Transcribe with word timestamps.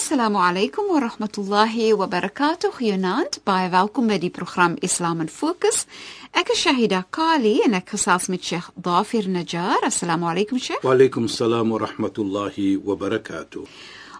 Assalamu 0.00 0.38
alaykum 0.38 0.88
wa 0.88 1.00
rahmatullahi 1.00 1.92
wa 1.92 2.06
barakatuh. 2.06 2.72
Goeienaand. 2.72 3.42
Baie 3.44 3.68
welkom 3.68 4.06
by 4.08 4.16
die 4.18 4.30
program 4.30 4.78
Islam 4.80 5.20
in 5.20 5.28
Fokus. 5.28 5.84
Ek 6.32 6.48
is 6.54 6.62
Shahida 6.64 7.02
Kali 7.12 7.60
en 7.66 7.76
ek 7.76 7.92
gesels 7.92 8.30
met 8.32 8.40
Sheikh 8.40 8.70
Dafir 8.80 9.28
Najjar. 9.28 9.84
Assalamu 9.84 10.30
alaykum 10.32 10.56
Sheikh. 10.56 10.80
Wa 10.80 10.94
alaykum 10.96 11.28
assalam 11.28 11.68
wa 11.68 11.82
rahmatullahi 11.84 12.80
wa 12.80 12.96
barakatuh. 12.96 13.66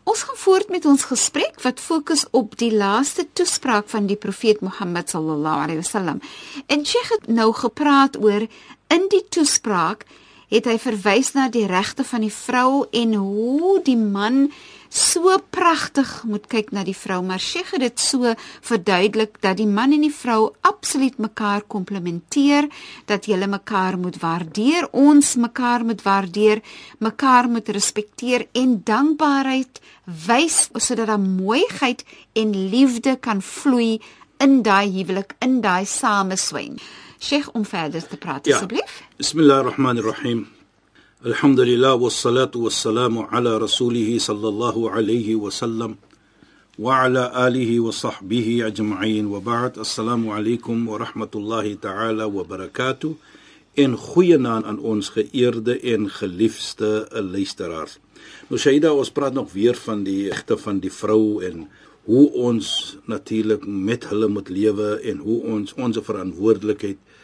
Ons 0.04 0.26
gaan 0.28 0.40
voort 0.44 0.68
met 0.68 0.84
ons 0.84 1.08
gesprek 1.14 1.64
wat 1.64 1.80
fokus 1.80 2.26
op 2.36 2.58
die 2.60 2.74
laaste 2.76 3.24
toespraak 3.32 3.88
van 3.88 4.04
die 4.06 4.20
profeet 4.20 4.60
Mohammed 4.60 5.08
sallallahu 5.08 5.64
alaihi 5.64 5.80
wasallam. 5.80 6.20
En 6.68 6.84
Sheikh 6.84 7.14
het 7.16 7.30
nou 7.32 7.54
gepraat 7.56 8.20
oor 8.20 8.44
in 8.92 9.08
die 9.08 9.24
toespraak 9.32 10.04
het 10.50 10.66
hy 10.68 10.76
verwys 10.82 11.32
na 11.38 11.48
die 11.48 11.64
regte 11.70 12.04
van 12.04 12.26
die 12.26 12.34
vrou 12.34 12.84
en 12.92 13.14
hoe 13.16 13.78
die 13.86 13.96
man 13.96 14.50
so 14.90 15.38
pragtig 15.54 16.08
moet 16.26 16.46
kyk 16.50 16.72
na 16.74 16.82
die 16.84 16.96
vrou, 16.96 17.22
maar 17.22 17.38
Sheikh 17.40 17.70
het 17.76 17.80
dit 17.80 18.00
so 18.02 18.34
verduidelik 18.66 19.38
dat 19.40 19.56
die 19.60 19.66
man 19.66 19.92
en 19.94 20.02
die 20.02 20.12
vrou 20.14 20.50
absoluut 20.66 21.18
mekaar 21.22 21.62
komplementeer, 21.70 22.66
dat 23.06 23.24
hulle 23.30 23.46
mekaar 23.46 23.98
moet 23.98 24.18
waardeer, 24.20 24.88
ons 24.92 25.36
mekaar 25.36 25.84
moet 25.84 26.02
waardeer, 26.02 26.60
mekaar 26.98 27.48
moet 27.48 27.68
respekteer 27.68 28.48
en 28.52 28.80
dankbaarheid 28.84 29.80
wys 30.26 30.68
sodat 30.74 31.06
daar 31.06 31.20
mooiheid 31.22 32.04
en 32.32 32.54
liefde 32.70 33.16
kan 33.16 33.42
vloei 33.42 34.00
in 34.40 34.62
daai 34.62 34.88
huwelik, 34.90 35.34
in 35.38 35.60
daai 35.60 35.86
sameswyn. 35.86 36.78
Sheikh 37.20 37.50
om 37.54 37.64
verder 37.64 38.06
te 38.08 38.16
praat 38.16 38.46
Ja. 38.46 38.56
asseblief. 38.56 39.02
Bismillahirrahmanirrahim. 39.16 39.20
Alhamdulillah 39.20 39.70
wassalatu 39.90 40.48
wassalamu 40.48 40.59
ala 43.28 43.60
rasulih 43.60 44.16
sallallahu 44.16 44.88
alayhi 44.88 45.36
wa 45.36 45.50
sallam 45.52 45.98
wa 46.78 47.04
ala 47.04 47.28
alihi 47.44 47.76
wa 47.76 47.92
sahbihi 47.92 48.64
ajma'in 48.64 49.28
wa 49.28 49.36
ba'd. 49.36 49.76
Assalamu 49.76 50.32
alaykum 50.32 50.88
wa 50.88 50.96
rahmatullahi 50.96 51.76
ta'ala 51.76 52.24
wa 52.24 52.40
barakatuh. 52.40 53.12
En 53.76 54.00
goeienaand 54.00 54.64
aan 54.64 54.80
ons 54.80 55.12
geëerde 55.12 55.76
en 55.92 56.08
geliefde 56.08 57.04
luisteraars. 57.12 58.00
Shaida, 58.56 58.88
ons 58.88 59.12
praat 59.12 59.36
nog 59.36 59.52
weer 59.52 59.76
van 59.76 60.00
die 60.08 60.32
regte 60.32 60.56
van 60.56 60.80
die 60.80 60.92
vrou 60.92 61.44
en 61.44 61.68
hoe 62.08 62.32
ons 62.32 62.96
natuurlik 63.04 63.68
met 63.68 64.08
hulle 64.08 64.32
moet 64.32 64.48
lewe 64.48 64.96
en 65.04 65.20
hoe 65.20 65.42
ons 65.52 65.76
ons 65.76 66.00
verantwoordelikheid 66.00 66.96
uh, 66.96 67.20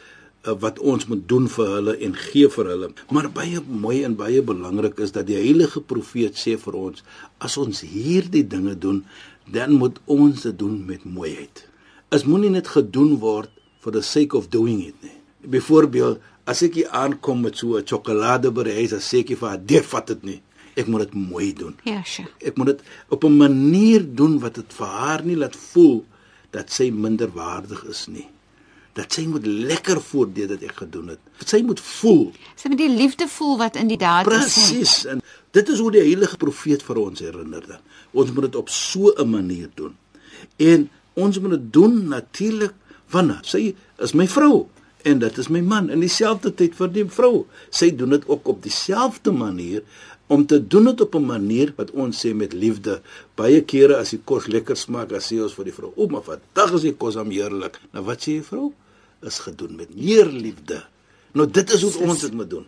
wat 0.55 0.78
ons 0.78 1.06
moet 1.11 1.28
doen 1.28 1.48
vir 1.50 1.70
hulle 1.75 1.94
en 2.06 2.14
gee 2.14 2.48
vir 2.48 2.69
hulle. 2.71 2.91
Maar 3.10 3.31
baie 3.34 3.60
mooi 3.66 4.04
en 4.06 4.16
baie 4.19 4.43
belangrik 4.43 5.00
is 5.03 5.12
dat 5.16 5.26
die 5.26 5.38
heilige 5.38 5.81
profeet 5.81 6.38
sê 6.38 6.56
vir 6.60 6.78
ons 6.78 7.03
as 7.43 7.56
ons 7.56 7.82
hierdie 7.82 8.44
dinge 8.47 8.76
doen, 8.78 9.04
dan 9.50 9.76
moet 9.81 9.98
ons 10.06 10.43
dit 10.43 10.59
doen 10.59 10.78
met 10.87 11.04
mooiheid. 11.04 11.65
Is 12.15 12.26
moenie 12.26 12.53
net 12.54 12.71
gedoen 12.71 13.16
word 13.22 13.50
for 13.82 13.94
the 13.94 14.03
sake 14.03 14.37
of 14.37 14.50
doing 14.50 14.82
it 14.87 15.03
nie. 15.03 15.15
Byvoorbeeld, 15.47 16.22
as 16.47 16.62
ek 16.66 16.81
hier 16.81 16.91
aankom 16.94 17.42
met 17.42 17.59
so 17.59 17.76
'n 17.78 17.87
sjokoladebereis, 17.87 18.91
dan 18.91 19.00
sê 19.00 19.22
ek 19.22 19.38
vir 19.38 19.48
haar, 19.48 19.66
"Dit 19.66 19.84
vat 19.84 20.06
dit 20.06 20.22
nie. 20.25 20.42
Ek 20.76 20.87
moet 20.87 21.00
dit 21.00 21.15
mooi 21.15 21.53
doen." 21.53 21.75
Ja, 21.84 22.03
Sheikh. 22.03 22.31
Ek 22.41 22.56
moet 22.56 22.66
dit 22.66 22.81
op 23.09 23.25
'n 23.25 23.37
manier 23.37 24.03
doen 24.15 24.38
wat 24.38 24.54
dit 24.54 24.72
vir 24.72 24.87
haar 24.87 25.25
nie 25.25 25.37
laat 25.37 25.56
voel 25.56 26.04
dat 26.50 26.71
sy 26.71 26.91
minderwaardig 26.91 27.84
is 27.84 28.06
nie. 28.06 28.28
Dat 28.97 29.12
sy 29.12 29.27
moet 29.29 29.47
lekker 29.47 30.01
voel 30.01 30.31
deur 30.33 30.49
dit 30.55 30.62
ek 30.65 30.79
gedoen 30.83 31.12
het. 31.12 31.21
Sy 31.45 31.61
moet 31.67 31.81
voel 31.81 32.23
Sy 32.57 32.71
moet 32.73 32.81
die 32.81 32.93
liefde 32.93 33.29
voel 33.29 33.59
wat 33.61 33.77
in 33.77 33.91
die 33.93 34.01
daad 34.01 34.27
is. 34.27 34.33
presies 34.33 35.05
en 35.12 35.21
dit 35.57 35.69
is 35.73 35.83
hoe 35.84 35.91
die 35.93 36.05
heilige 36.05 36.37
profeet 36.41 36.84
vir 36.84 37.03
ons 37.03 37.21
herinner 37.25 37.65
dan. 37.67 37.83
Ons 38.12 38.33
moet 38.33 38.49
dit 38.49 38.57
op 38.57 38.73
so 38.73 39.12
'n 39.12 39.29
manier 39.31 39.69
doen. 39.75 39.97
En 40.57 40.89
ons 41.15 41.41
moet 41.41 41.51
dit 41.51 41.73
doen 41.73 42.09
natuurlik 42.09 42.75
want 43.11 43.47
sy 43.47 43.75
is 43.99 44.12
my 44.12 44.27
vrou 44.27 44.67
en 45.07 45.19
dit 45.19 45.39
is 45.39 45.49
my 45.49 45.61
man 45.61 45.91
in 45.91 46.01
dieselfde 46.03 46.55
tyd 46.55 46.75
vir 46.75 46.89
die 46.89 47.07
vrou. 47.07 47.47
Sy 47.71 47.93
doen 47.95 48.17
dit 48.17 48.25
ook 48.28 48.49
op 48.49 48.63
dieselfde 48.63 49.33
manier 49.33 49.83
om 50.27 50.47
te 50.47 50.59
doen 50.59 50.84
dit 50.91 51.01
op 51.01 51.15
'n 51.15 51.27
manier 51.27 51.73
wat 51.77 51.91
ons 51.91 52.27
sê 52.27 52.34
met 52.34 52.53
liefde. 52.53 53.01
Baie 53.34 53.61
kere 53.63 53.97
as 53.97 54.11
die 54.11 54.21
kos 54.25 54.47
lekker 54.47 54.77
smaak, 54.77 55.13
as 55.13 55.33
sê 55.33 55.43
ons 55.43 55.55
vir 55.55 55.65
die 55.65 55.73
vrou, 55.75 55.93
"O, 55.97 56.07
maar 56.07 56.23
vandag 56.23 56.73
is 56.75 56.83
die 56.83 56.95
kos 56.95 57.17
am 57.17 57.31
heerlik." 57.31 57.81
Nou 57.93 58.05
wat 58.05 58.21
sê 58.21 58.25
die 58.25 58.43
vrou? 58.43 58.73
Is 59.26 59.41
gedoen 59.42 59.76
met 59.76 59.91
meer 59.94 60.28
liefde. 60.31 60.84
Nou 61.37 61.48
dit 61.50 61.72
is 61.75 61.82
hoe 61.82 61.92
ons 62.06 62.20
dit 62.25 62.34
moet 62.34 62.50
doen. 62.50 62.66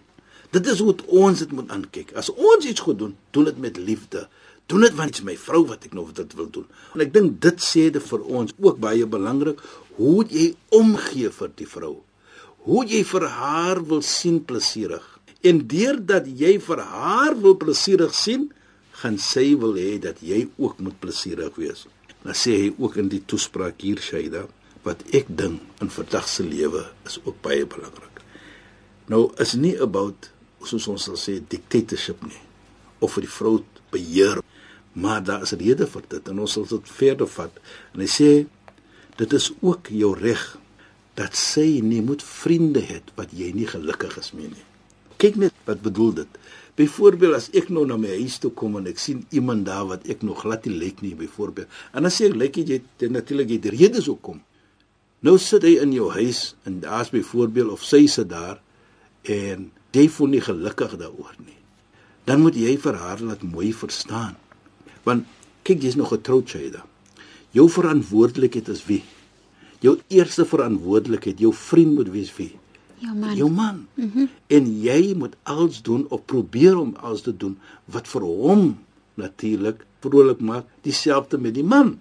Dit 0.54 0.66
is 0.66 0.80
hoe 0.80 0.94
ons 1.06 1.38
dit 1.38 1.52
moet 1.52 1.70
aankyk. 1.70 2.14
As 2.16 2.30
ons 2.32 2.64
iets 2.66 2.82
goed 2.84 2.98
doen, 2.98 3.14
doen 3.36 3.48
dit 3.48 3.58
met 3.62 3.76
liefde. 3.76 4.26
Doen 4.68 4.84
dit 4.84 4.96
want 4.96 5.12
dit 5.12 5.20
is 5.20 5.24
my 5.24 5.36
vrou 5.40 5.62
wat 5.68 5.86
ek 5.88 5.94
nou 5.96 6.06
dit 6.12 6.34
wil 6.36 6.48
doen. 6.52 6.66
En 6.96 7.04
ek 7.04 7.12
dink 7.14 7.38
dit 7.44 7.64
sê 7.64 7.88
dit 7.94 8.04
vir 8.10 8.26
ons 8.40 8.52
ook 8.56 8.80
baie 8.82 9.06
belangrik 9.08 9.62
hoe 10.00 10.24
jy 10.28 10.50
omgee 10.76 11.30
vir 11.32 11.52
die 11.60 11.68
vrou. 11.68 11.94
Hoe 12.68 12.84
jy 12.88 13.04
vir 13.08 13.28
haar 13.32 13.80
wil 13.88 14.02
sien 14.04 14.42
plesierig. 14.44 15.04
En 15.46 15.62
deurdat 15.70 16.26
jy 16.26 16.56
vir 16.64 16.82
haar 16.90 17.38
wil 17.40 17.56
plesierig 17.60 18.12
sien, 18.16 18.48
gaan 18.98 19.16
sy 19.22 19.52
wil 19.56 19.76
hê 19.78 19.96
dat 20.02 20.20
jy 20.24 20.48
ook 20.58 20.82
moet 20.82 20.98
plesierig 21.00 21.54
wees. 21.60 21.86
Dan 22.24 22.34
sê 22.36 22.56
hy 22.64 22.70
ook 22.76 22.98
in 23.00 23.08
die 23.12 23.22
toespraak 23.30 23.84
hier 23.86 24.00
Shaida 24.02 24.48
wat 24.86 25.02
ek 25.14 25.28
dink 25.28 25.82
in 25.82 25.90
vandag 25.92 26.28
se 26.28 26.44
lewe 26.46 26.84
is 27.06 27.18
ook 27.24 27.40
baie 27.44 27.66
belangrik. 27.66 28.22
Nou 29.08 29.28
is 29.40 29.54
nie 29.54 29.74
about 29.80 30.30
soos 30.66 30.86
ons 30.90 31.08
sal 31.08 31.18
sê 31.20 31.38
dictatorship 31.40 32.22
nie 32.26 32.40
of 33.00 33.14
vir 33.14 33.24
die 33.24 33.32
vrou 33.32 33.56
beheer, 33.92 34.40
maar 34.98 35.22
daar 35.24 35.44
is 35.46 35.54
rede 35.58 35.86
vir 35.86 36.06
dit 36.10 36.30
en 36.30 36.40
ons 36.44 36.56
sal 36.58 36.66
dit 36.68 36.94
verder 36.98 37.30
vat. 37.30 37.60
En 37.94 38.02
hy 38.02 38.08
sê 38.10 38.30
dit 39.18 39.36
is 39.38 39.50
ook 39.60 39.90
jou 39.94 40.12
reg 40.18 40.42
dat 41.18 41.34
sy 41.34 41.80
nie 41.82 42.02
moet 42.04 42.22
vriende 42.22 42.82
het 42.84 43.10
wat 43.18 43.32
jy 43.34 43.50
nie 43.54 43.66
gelukkig 43.66 44.18
is 44.20 44.32
mee 44.36 44.50
nie. 44.50 44.66
Kyk 45.18 45.38
net 45.42 45.54
wat 45.66 45.82
bedoel 45.82 46.12
dit. 46.20 46.40
Byvoorbeeld 46.78 47.34
as 47.34 47.48
ek 47.58 47.72
nou 47.74 47.82
na 47.88 47.96
my 47.98 48.12
huis 48.20 48.36
toe 48.38 48.52
kom 48.54 48.76
en 48.78 48.86
ek 48.86 49.00
sien 49.02 49.24
iemand 49.34 49.66
daar 49.66 49.88
wat 49.88 50.06
ek 50.10 50.22
nog 50.26 50.44
glad 50.44 50.68
nie 50.68 50.76
lyk 50.78 51.02
nie 51.02 51.16
byvoorbeeld. 51.18 51.66
En 51.90 52.06
dan 52.06 52.14
sê 52.14 52.28
ek 52.30 52.38
lyk 52.38 52.60
jy 52.60 52.78
dit 52.78 53.10
natuurlik 53.10 53.50
jy 53.50 53.58
het 53.58 53.72
redes 53.74 54.06
hoekom. 54.10 54.38
Nou 55.26 55.34
sit 55.42 55.64
hy 55.66 55.78
in 55.82 55.92
jou 55.96 56.10
huis 56.14 56.54
en 56.68 56.78
daar's 56.84 57.10
byvoorbeeld 57.10 57.74
of 57.74 57.82
sy 57.82 58.06
sit 58.06 58.28
daar 58.30 58.60
en 59.26 59.70
jy 59.96 60.04
voel 60.14 60.34
nie 60.36 60.42
gelukkig 60.44 60.94
daaroor 61.00 61.34
nie. 61.42 61.56
Dan 62.28 62.44
moet 62.44 62.58
jy 62.58 62.76
vir 62.78 62.98
haar 63.00 63.22
laat 63.24 63.42
mooi 63.42 63.72
verstaan. 63.74 64.36
Want 65.02 65.26
kyk 65.66 65.82
jy's 65.82 65.98
nog 65.98 66.12
getroud 66.12 66.48
Shaida. 66.48 66.84
Jou 67.56 67.66
verantwoordelikheid 67.72 68.68
is 68.70 68.84
wie? 68.86 69.02
Jou 69.82 69.96
eerste 70.12 70.44
verantwoordelikheid, 70.46 71.40
jou 71.40 71.52
vriend 71.54 71.96
moet 71.98 72.10
wees 72.14 72.30
wie? 72.36 72.52
Ja 73.02 73.14
man. 73.14 73.36
Jou 73.36 73.50
man. 73.50 73.86
Mm 73.94 74.10
-hmm. 74.14 74.28
En 74.46 74.80
jy 74.82 75.14
moet 75.14 75.36
alles 75.42 75.82
doen 75.82 76.06
of 76.08 76.24
probeer 76.24 76.76
om 76.76 76.94
alles 77.00 77.22
te 77.22 77.36
doen 77.36 77.58
wat 77.84 78.08
vir 78.08 78.22
hom 78.22 78.78
natuurlik 79.14 79.86
vrolik 80.00 80.40
maak, 80.40 80.64
dieselfde 80.82 81.38
met 81.38 81.54
die 81.54 81.64
man. 81.64 81.98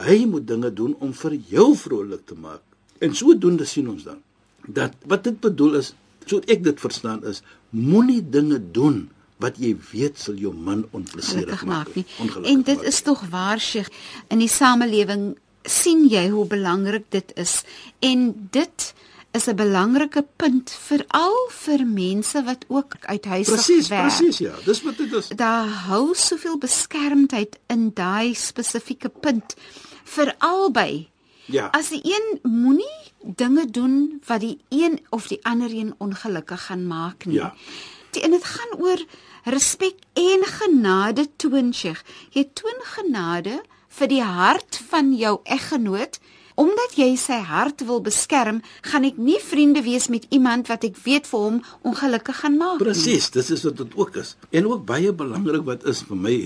Hy 0.00 0.24
moet 0.26 0.46
dinge 0.48 0.72
doen 0.72 0.96
om 1.04 1.12
vir 1.16 1.36
jou 1.50 1.70
vrolik 1.76 2.26
te 2.26 2.36
maak. 2.38 2.62
En 3.00 3.14
sodoende 3.16 3.66
sien 3.68 3.88
ons 3.88 4.04
dan 4.04 4.20
dat 4.66 4.92
wat 5.08 5.24
dit 5.24 5.40
bedoel 5.40 5.78
is, 5.80 5.94
so 6.28 6.42
ek 6.52 6.62
dit 6.64 6.80
verstaan 6.80 7.24
is, 7.28 7.40
moenie 7.70 8.20
dinge 8.20 8.60
doen 8.72 9.08
wat 9.40 9.56
jy 9.60 9.72
weet 9.90 10.20
sal 10.20 10.36
jou 10.36 10.52
man 10.52 10.84
onplesierig 10.96 11.62
gelukkig 11.62 11.64
maak. 11.68 11.88
maak 11.88 11.96
nie. 11.96 12.50
En 12.52 12.62
dit 12.62 12.76
maak. 12.76 12.86
is 12.86 13.00
tog 13.02 13.22
waar 13.32 13.60
Sheikh, 13.60 13.88
in 14.28 14.42
die 14.42 14.50
samelewing 14.52 15.30
sien 15.64 16.04
jy 16.08 16.28
hoe 16.32 16.44
belangrik 16.48 17.06
dit 17.12 17.32
is 17.40 17.62
en 18.04 18.30
dit 18.52 18.92
is 19.32 19.46
'n 19.46 19.56
belangrike 19.56 20.24
punt 20.36 20.70
veral 20.70 21.36
vir 21.48 21.86
mense 21.86 22.42
wat 22.44 22.64
ook 22.68 22.94
uit 23.00 23.24
huis 23.24 23.48
Presies, 23.48 23.88
werk. 23.88 24.06
presies 24.06 24.38
ja. 24.38 24.54
Dis 24.64 24.82
wat 24.82 24.96
dit 24.96 25.12
is. 25.12 25.28
Daar 25.28 25.66
hou 25.66 26.14
soveel 26.14 26.58
beskermdheid 26.58 27.58
in 27.66 27.90
daai 27.94 28.34
spesifieke 28.34 29.08
punt 29.08 29.54
vir 30.04 30.34
albei. 30.38 31.10
Ja. 31.44 31.68
As 31.72 31.88
die 31.88 32.00
een 32.04 32.38
moenie 32.42 32.98
dinge 33.22 33.70
doen 33.70 34.22
wat 34.26 34.40
die 34.40 34.58
een 34.68 35.00
of 35.10 35.26
die 35.28 35.38
ander 35.42 35.70
een 35.70 35.94
ongelukkig 35.98 36.64
gaan 36.66 36.86
maak 36.86 37.24
nie. 37.24 37.36
Ja. 37.36 37.54
Die 38.10 38.22
en 38.22 38.30
dit 38.30 38.44
gaan 38.44 38.80
oor 38.80 39.04
respek 39.44 39.94
en 40.12 40.44
genade 40.44 41.28
toon, 41.36 41.74
Sheikh. 41.74 42.02
Jy 42.30 42.50
toon 42.54 42.80
genade 42.82 43.60
vir 43.88 44.08
die 44.08 44.22
hart 44.22 44.80
van 44.88 45.14
jou 45.16 45.40
eggenoot. 45.44 46.18
Omdat 46.60 46.96
jy 47.00 47.14
sy 47.16 47.38
hart 47.48 47.84
wil 47.88 48.02
beskerm, 48.04 48.60
gaan 48.84 49.06
ek 49.08 49.16
nie 49.16 49.38
vriende 49.40 49.80
wees 49.86 50.10
met 50.12 50.26
iemand 50.28 50.68
wat 50.68 50.84
ek 50.84 50.98
weet 51.06 51.28
vir 51.30 51.46
hom 51.46 51.60
ongelukkig 51.88 52.42
gaan 52.42 52.58
maak. 52.60 52.78
nie. 52.78 52.84
Presies, 52.84 53.30
dis 53.32 53.50
is 53.50 53.64
wat 53.64 53.78
dit 53.80 53.96
ook 53.96 54.16
is. 54.20 54.36
En 54.52 54.66
ook 54.68 54.84
baie 54.84 55.12
belangrik 55.12 55.64
wat 55.64 55.86
is 55.88 56.02
vir 56.08 56.16
my, 56.16 56.36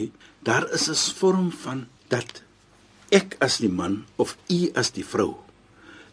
daar 0.43 0.69
is 0.73 0.89
'n 0.89 1.01
vorm 1.19 1.51
van 1.51 1.87
dat 2.09 2.43
ek 3.11 3.37
as 3.41 3.59
die 3.59 3.73
man 3.73 4.05
of 4.17 4.37
u 4.49 4.71
as 4.75 4.91
die 4.91 5.05
vrou 5.05 5.45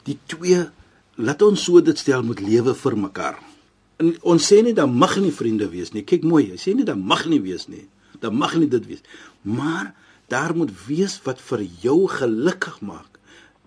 die 0.08 0.18
twee 0.30 0.66
laat 1.22 1.44
ons 1.46 1.64
so 1.68 1.82
dit 1.84 1.98
stel 2.00 2.24
moet 2.26 2.42
lewe 2.42 2.74
vir 2.78 2.98
mekaar. 2.98 3.40
En 4.02 4.14
ons 4.34 4.42
sê 4.42 4.62
nie 4.66 4.74
dan 4.78 4.94
mag 4.98 5.18
nie 5.22 5.34
vriende 5.34 5.68
wees 5.70 5.92
nie. 5.94 6.06
Kyk 6.08 6.26
mooi, 6.26 6.48
hy 6.54 6.60
sê 6.62 6.74
nie 6.74 6.88
dan 6.88 7.04
mag 7.06 7.28
nie 7.30 7.42
wees 7.44 7.68
nie. 7.70 7.86
Dan 8.22 8.38
mag 8.38 8.56
nie 8.58 8.70
dit 8.70 8.88
wees. 8.90 9.04
Maar 9.46 9.92
daar 10.32 10.56
moet 10.58 10.72
wees 10.88 11.20
wat 11.26 11.42
vir 11.44 11.66
jou 11.84 12.00
gelukkig 12.10 12.82
maak. 12.86 13.11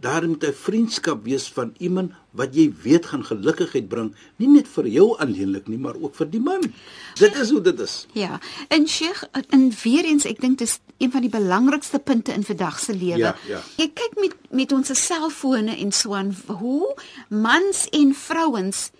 Daar 0.04 0.28
moet 0.28 0.44
'n 0.44 0.52
vriendskap 0.52 1.24
wees 1.24 1.48
van 1.48 1.74
iemand 1.78 2.12
wat 2.30 2.54
jy 2.54 2.72
weet 2.82 3.06
gaan 3.06 3.24
gelukigheid 3.24 3.88
bring, 3.88 4.14
nie 4.36 4.48
net 4.48 4.68
vir 4.68 4.86
jou 4.86 5.16
alleenlik 5.16 5.66
nie, 5.66 5.78
maar 5.78 5.94
ook 5.96 6.14
vir 6.14 6.30
die 6.30 6.40
man. 6.40 6.60
Dit 7.14 7.36
is 7.36 7.50
hoe 7.50 7.60
dit 7.60 7.80
is. 7.80 8.06
Ja, 8.12 8.40
en 8.68 8.88
Sheikh, 8.88 9.24
en 9.48 9.72
weer 9.82 10.04
eens, 10.04 10.24
ek 10.24 10.40
dink 10.40 10.58
dis 10.58 10.78
een 10.98 11.10
van 11.10 11.20
die 11.20 11.30
belangrikste 11.30 11.98
punte 11.98 12.32
in 12.32 12.44
vandag 12.44 12.78
se 12.80 12.94
lewe. 12.94 13.18
Ja, 13.18 13.36
ja. 13.48 13.62
Jy 13.76 13.90
kyk 13.94 14.12
met 14.20 14.34
met 14.50 14.72
ons 14.72 15.06
selfone 15.06 15.76
en 15.76 15.92
so 15.92 16.14
aan 16.14 16.36
hoe 16.46 16.94
mans 17.28 17.88
en 17.90 18.14
vrouens 18.14 18.90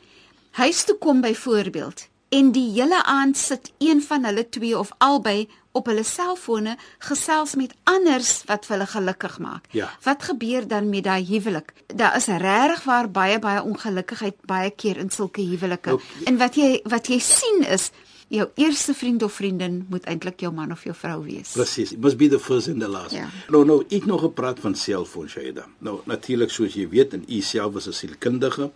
huis 0.50 0.84
toe 0.84 0.96
kom 0.98 1.20
byvoorbeeld 1.20 2.08
en 2.34 2.50
die 2.54 2.70
hele 2.74 3.02
aand 3.04 3.38
sit 3.38 3.72
een 3.78 4.00
van 4.02 4.24
hulle 4.26 4.48
twee 4.48 4.78
of 4.78 4.90
albei 4.98 5.46
op 5.74 5.86
hulle 5.90 6.04
selfone 6.06 6.76
gesels 7.02 7.54
met 7.58 7.74
anders 7.90 8.30
wat 8.46 8.66
hulle 8.70 8.86
gelukkig 8.86 9.38
maak. 9.42 9.66
Ja. 9.74 9.90
Wat 10.06 10.22
gebeur 10.22 10.66
dan 10.70 10.88
met 10.88 11.04
daai 11.06 11.24
huwelik? 11.26 11.72
Daar 11.86 12.16
is 12.16 12.26
regtig 12.26 12.84
waar 12.84 13.10
baie 13.10 13.38
baie 13.42 13.62
ongelukkigheid 13.62 14.38
baie 14.46 14.70
keer 14.70 14.98
in 15.02 15.10
sulke 15.10 15.42
huwelike. 15.42 15.94
Nou, 15.94 16.00
En 16.24 16.38
wat 16.38 16.58
jy 16.58 16.80
wat 16.90 17.10
jy 17.10 17.18
sien 17.18 17.66
is 17.66 17.90
jou 18.28 18.46
eerste 18.54 18.94
vriend 18.94 19.22
of 19.22 19.32
vriendin 19.32 19.82
moet 19.90 20.06
eintlik 20.10 20.40
jou 20.40 20.52
man 20.54 20.72
of 20.72 20.84
jou 20.84 20.94
vrou 20.96 21.20
wees. 21.24 21.52
Presies. 21.52 21.92
It 21.92 22.00
must 22.00 22.18
be 22.18 22.28
the 22.28 22.40
first 22.40 22.68
and 22.68 22.80
the 22.80 22.88
last. 22.88 23.14
Ja. 23.14 23.28
Nou 23.48 23.64
nou, 23.66 23.82
ek 23.88 24.06
nog 24.10 24.24
gepraat 24.26 24.62
van 24.62 24.74
selfoon 24.74 25.28
Shaida. 25.28 25.66
Nou 25.78 26.00
natuurlik 26.10 26.50
soos 26.50 26.74
jy 26.74 26.88
weet 26.88 27.14
en 27.18 27.24
u 27.28 27.40
self 27.40 27.76
as 27.76 27.88
'n 27.88 27.92
sielkundige, 27.92 28.70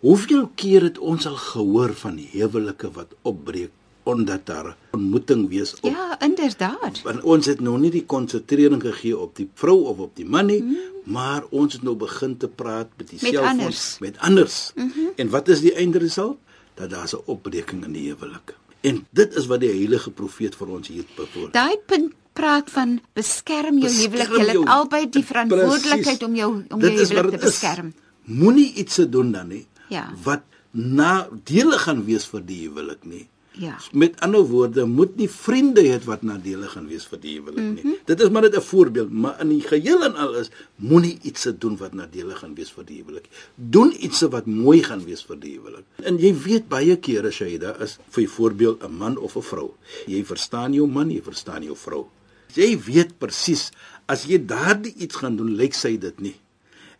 hoeveel 0.00 0.50
keer 0.54 0.82
het 0.82 0.98
ons 0.98 1.26
al 1.26 1.36
gehoor 1.36 1.94
van 1.94 2.18
huwelike 2.32 2.90
wat 2.90 3.14
opbreek 3.22 3.70
omdat 4.06 4.46
daar 4.46 4.76
ontmoeting 4.90 5.48
wees 5.48 5.74
op 5.80 5.90
Ja, 5.90 6.20
inderdaad. 6.20 7.02
want 7.02 7.22
ons 7.22 7.46
het 7.46 7.60
nou 7.60 7.78
nie 7.78 7.90
die 7.90 8.04
konsentreering 8.06 8.82
gegee 8.82 9.18
op 9.18 9.36
die 9.36 9.48
vrou 9.54 9.80
of 9.90 9.98
op 9.98 10.16
die 10.16 10.26
man 10.26 10.46
nie, 10.46 10.62
mm. 10.62 10.76
maar 11.04 11.42
ons 11.50 11.72
het 11.72 11.82
nou 11.82 11.96
begin 11.96 12.36
te 12.36 12.48
praat 12.48 12.88
met 12.96 13.08
die 13.08 13.18
Met 13.22 13.32
selfoon 13.32 13.48
anders. 13.50 13.98
met 13.98 14.18
anders. 14.18 14.72
Mm 14.74 14.92
-hmm. 14.94 15.10
En 15.16 15.30
wat 15.30 15.48
is 15.48 15.60
die 15.60 15.74
eindresult? 15.74 16.38
Dat 16.74 16.90
daar 16.90 17.08
'n 17.12 17.22
opbreking 17.24 17.84
in 17.84 17.92
die 17.92 18.08
huwelik. 18.12 18.54
En 18.80 19.06
dit 19.10 19.34
is 19.34 19.46
wat 19.46 19.60
die 19.60 19.70
heilige 19.70 20.10
profeet 20.10 20.54
vir 20.54 20.68
ons 20.68 20.88
hier 20.88 21.04
bevoor. 21.16 21.50
Daai 21.50 21.76
punt 21.86 22.12
praat 22.32 22.70
van 22.70 23.00
beskerm 23.12 23.78
jou 23.78 23.92
huwelik. 23.92 24.28
Jy 24.28 24.46
het 24.46 24.68
albei 24.68 25.08
die 25.10 25.24
verantwoordelikheid 25.24 26.22
om 26.22 26.34
jou 26.34 26.64
om 26.68 26.80
Dit 26.80 26.92
jou 26.92 27.06
huwelik 27.06 27.30
te 27.40 27.46
beskerm. 27.46 27.94
Moenie 28.22 28.72
iets 28.74 28.94
te 28.94 29.08
doen 29.08 29.32
dan 29.32 29.48
nie 29.48 29.66
Ja. 29.88 30.12
wat 30.22 30.42
nadelig 30.76 31.82
gaan 31.86 32.04
wees 32.04 32.26
vir 32.26 32.44
die 32.44 32.60
huwelik 32.66 33.04
nie. 33.04 33.26
Ja. 33.56 33.78
Met 33.92 34.20
ander 34.20 34.44
woorde, 34.44 34.84
moet 34.84 35.14
nie 35.16 35.28
vriende 35.32 35.80
hê 35.80 35.96
wat 36.04 36.22
nadelig 36.28 36.74
gaan 36.76 36.88
wees 36.90 37.06
vir 37.08 37.20
die 37.22 37.36
huwelik 37.38 37.62
nie. 37.62 37.84
Mm 37.84 37.90
-hmm. 37.90 38.02
Dit 38.04 38.20
is 38.20 38.28
maar 38.28 38.42
net 38.42 38.56
'n 38.56 38.60
voorbeeld, 38.60 39.10
maar 39.10 39.40
in 39.40 39.48
die 39.48 39.60
geheel 39.60 40.04
en 40.04 40.14
al 40.14 40.34
is 40.34 40.50
moenie 40.74 41.18
iets 41.22 41.42
te 41.42 41.58
doen 41.58 41.76
wat 41.76 41.92
nadelig 41.94 42.38
gaan 42.38 42.54
wees 42.54 42.70
vir 42.70 42.84
die 42.84 42.96
huwelik. 43.00 43.28
Doen 43.54 44.04
iets 44.04 44.20
wat 44.20 44.46
mooi 44.46 44.82
gaan 44.82 45.04
wees 45.04 45.24
vir 45.24 45.40
die 45.40 45.54
huwelik. 45.56 45.84
En 46.02 46.18
jy 46.18 46.34
weet 46.34 46.68
baie 46.68 46.96
kere 46.96 47.30
Shaida 47.30 47.80
is 47.80 47.98
vir 48.08 48.28
voorbeeld 48.28 48.82
'n 48.82 48.92
man 48.92 49.16
of 49.16 49.36
'n 49.36 49.42
vrou. 49.42 49.70
Jy 50.06 50.24
verstaan 50.24 50.72
jou 50.72 50.88
man, 50.88 51.10
jy 51.10 51.22
verstaan 51.22 51.62
jou 51.62 51.76
vrou. 51.76 52.06
Jy 52.54 52.78
weet 52.78 53.18
presies 53.18 53.70
as 54.06 54.24
jy 54.24 54.38
daardie 54.46 54.94
iets 54.98 55.16
gaan 55.16 55.36
doen, 55.36 55.56
lyk 55.56 55.74
sy 55.74 55.98
dit 55.98 56.20
nie. 56.20 56.34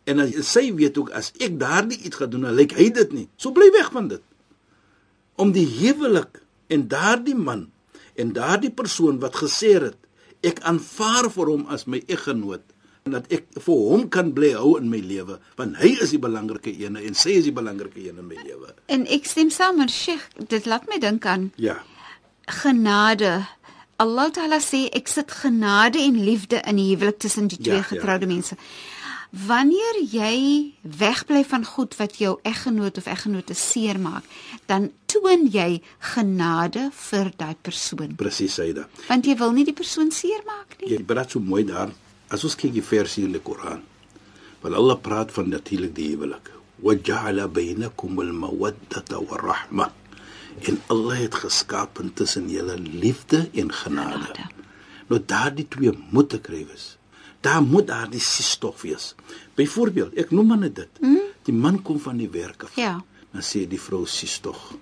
En 0.06 0.20
as 0.22 0.34
sy 0.52 0.68
weet 0.78 0.98
ook 1.00 1.10
as 1.18 1.32
ek 1.42 1.56
daardie 1.58 1.98
iets 2.06 2.16
gaan 2.20 2.30
doen, 2.30 2.44
dan 2.46 2.54
lyk 2.54 2.76
hy 2.78 2.90
dit 2.94 3.12
nie. 3.12 3.26
So 3.36 3.50
bly 3.52 3.66
weg 3.74 3.88
van 3.92 4.08
dit. 4.12 4.22
Om 5.36 5.50
die 5.52 5.66
huwelik 5.80 6.40
en 6.72 6.86
daardie 6.88 7.34
man 7.34 7.66
en 8.14 8.30
daardie 8.32 8.70
persoon 8.70 9.18
wat 9.20 9.34
gesê 9.42 9.74
het 9.82 9.98
ek 10.46 10.60
aanvaar 10.68 11.26
vir 11.34 11.50
hom 11.50 11.66
as 11.74 11.84
my 11.90 11.98
eggenoot 12.06 12.62
en 13.06 13.12
dat 13.16 13.26
ek 13.34 13.44
vir 13.62 13.82
hom 13.90 14.06
kan 14.10 14.30
bly 14.34 14.52
hou 14.56 14.76
in 14.80 14.88
my 14.90 14.98
lewe 15.02 15.36
want 15.58 15.76
hy 15.82 15.92
is 16.02 16.10
die 16.14 16.22
belangrike 16.22 16.72
een 16.74 16.96
en 16.98 17.14
sy 17.18 17.36
is 17.40 17.44
die 17.46 17.54
belangrike 17.54 18.00
een 18.02 18.18
in 18.22 18.26
my 18.30 18.38
lewe. 18.46 18.72
En 18.90 19.04
ek 19.10 19.26
stem 19.28 19.50
saam 19.50 19.78
met 19.82 19.90
Sheikh, 19.90 20.24
dit 20.50 20.66
laat 20.66 20.88
my 20.90 20.98
dink 21.02 21.26
aan 21.26 21.50
Ja. 21.56 21.76
genade. 22.46 23.46
Allah 23.98 24.30
Taala 24.30 24.58
sê 24.60 24.86
ek 24.92 25.08
sit 25.08 25.30
genade 25.32 25.98
en 25.98 26.18
liefde 26.24 26.60
in 26.68 26.76
die 26.76 26.90
huwelik 26.94 27.18
tussen 27.18 27.48
die 27.48 27.58
Ja, 27.60 27.64
twee 27.64 27.76
ja, 27.82 27.82
getroude 27.92 28.26
ja. 28.26 28.32
mense. 28.34 28.56
Wanneer 29.47 30.01
jy 30.11 30.73
wegbly 30.81 31.43
van 31.47 31.65
goed 31.65 31.95
wat 31.95 32.17
jou 32.19 32.39
eggenoot 32.43 32.97
of 32.97 33.05
eggenote 33.05 33.53
seermaak, 33.53 34.23
dan 34.65 34.91
toon 35.05 35.47
jy 35.51 35.81
genade 36.13 36.89
vir 36.91 37.31
daai 37.37 37.55
persoon. 37.61 38.15
Presies 38.15 38.53
Saida. 38.59 38.87
Want 39.07 39.25
jy 39.25 39.37
wil 39.39 39.51
nie 39.55 39.65
die 39.65 39.75
persoon 39.77 40.11
seermaak 40.11 40.77
nie. 40.81 40.91
Jy 40.95 41.03
praat 41.07 41.31
so 41.31 41.39
mooi 41.39 41.63
daar. 41.63 41.91
As 42.31 42.43
ons 42.47 42.55
kyk 42.55 42.73
die 42.73 42.85
verse 42.85 43.21
in 43.21 43.31
die 43.35 43.43
Koran. 43.43 43.81
Want 44.61 44.75
Allah 44.75 44.99
praat 44.99 45.31
van 45.31 45.49
natuurlik 45.49 45.95
die 45.95 46.11
huwelik. 46.13 46.51
وَجَعَلَ 46.81 47.47
بَيْنَكُمُ 47.47 48.21
الْمَوَدَّةَ 48.21 49.09
وَالرَّحْمَةَ. 49.11 49.91
En 50.67 50.81
Allah 50.87 51.17
het 51.17 51.35
geskaap 51.35 52.01
tussen 52.13 52.49
julle 52.49 52.77
liefde 52.77 53.49
en 53.53 53.71
genade. 53.71 54.25
Genade. 54.33 54.49
Nou 55.07 55.19
daardie 55.25 55.67
twee 55.67 55.91
moet 56.11 56.29
te 56.29 56.39
kry 56.39 56.65
wees. 56.67 56.97
Daar 57.46 57.62
moet 57.62 57.86
daardie 57.86 58.20
sistof 58.20 58.82
wees. 58.82 59.12
Byvoorbeeld, 59.54 60.14
ek 60.18 60.30
noem 60.34 60.46
maar 60.50 60.58
net 60.64 60.74
dit. 60.82 61.00
Mm. 61.00 61.20
Die 61.46 61.54
man 61.54 61.78
kom 61.86 62.00
van 62.02 62.18
die 62.18 62.28
werk 62.32 62.64
af. 62.66 62.74
Ja. 62.76 62.96
Dan 63.32 63.42
sê 63.44 63.66
die 63.70 63.80
vrou 63.80 64.02
sistof. 64.10 64.72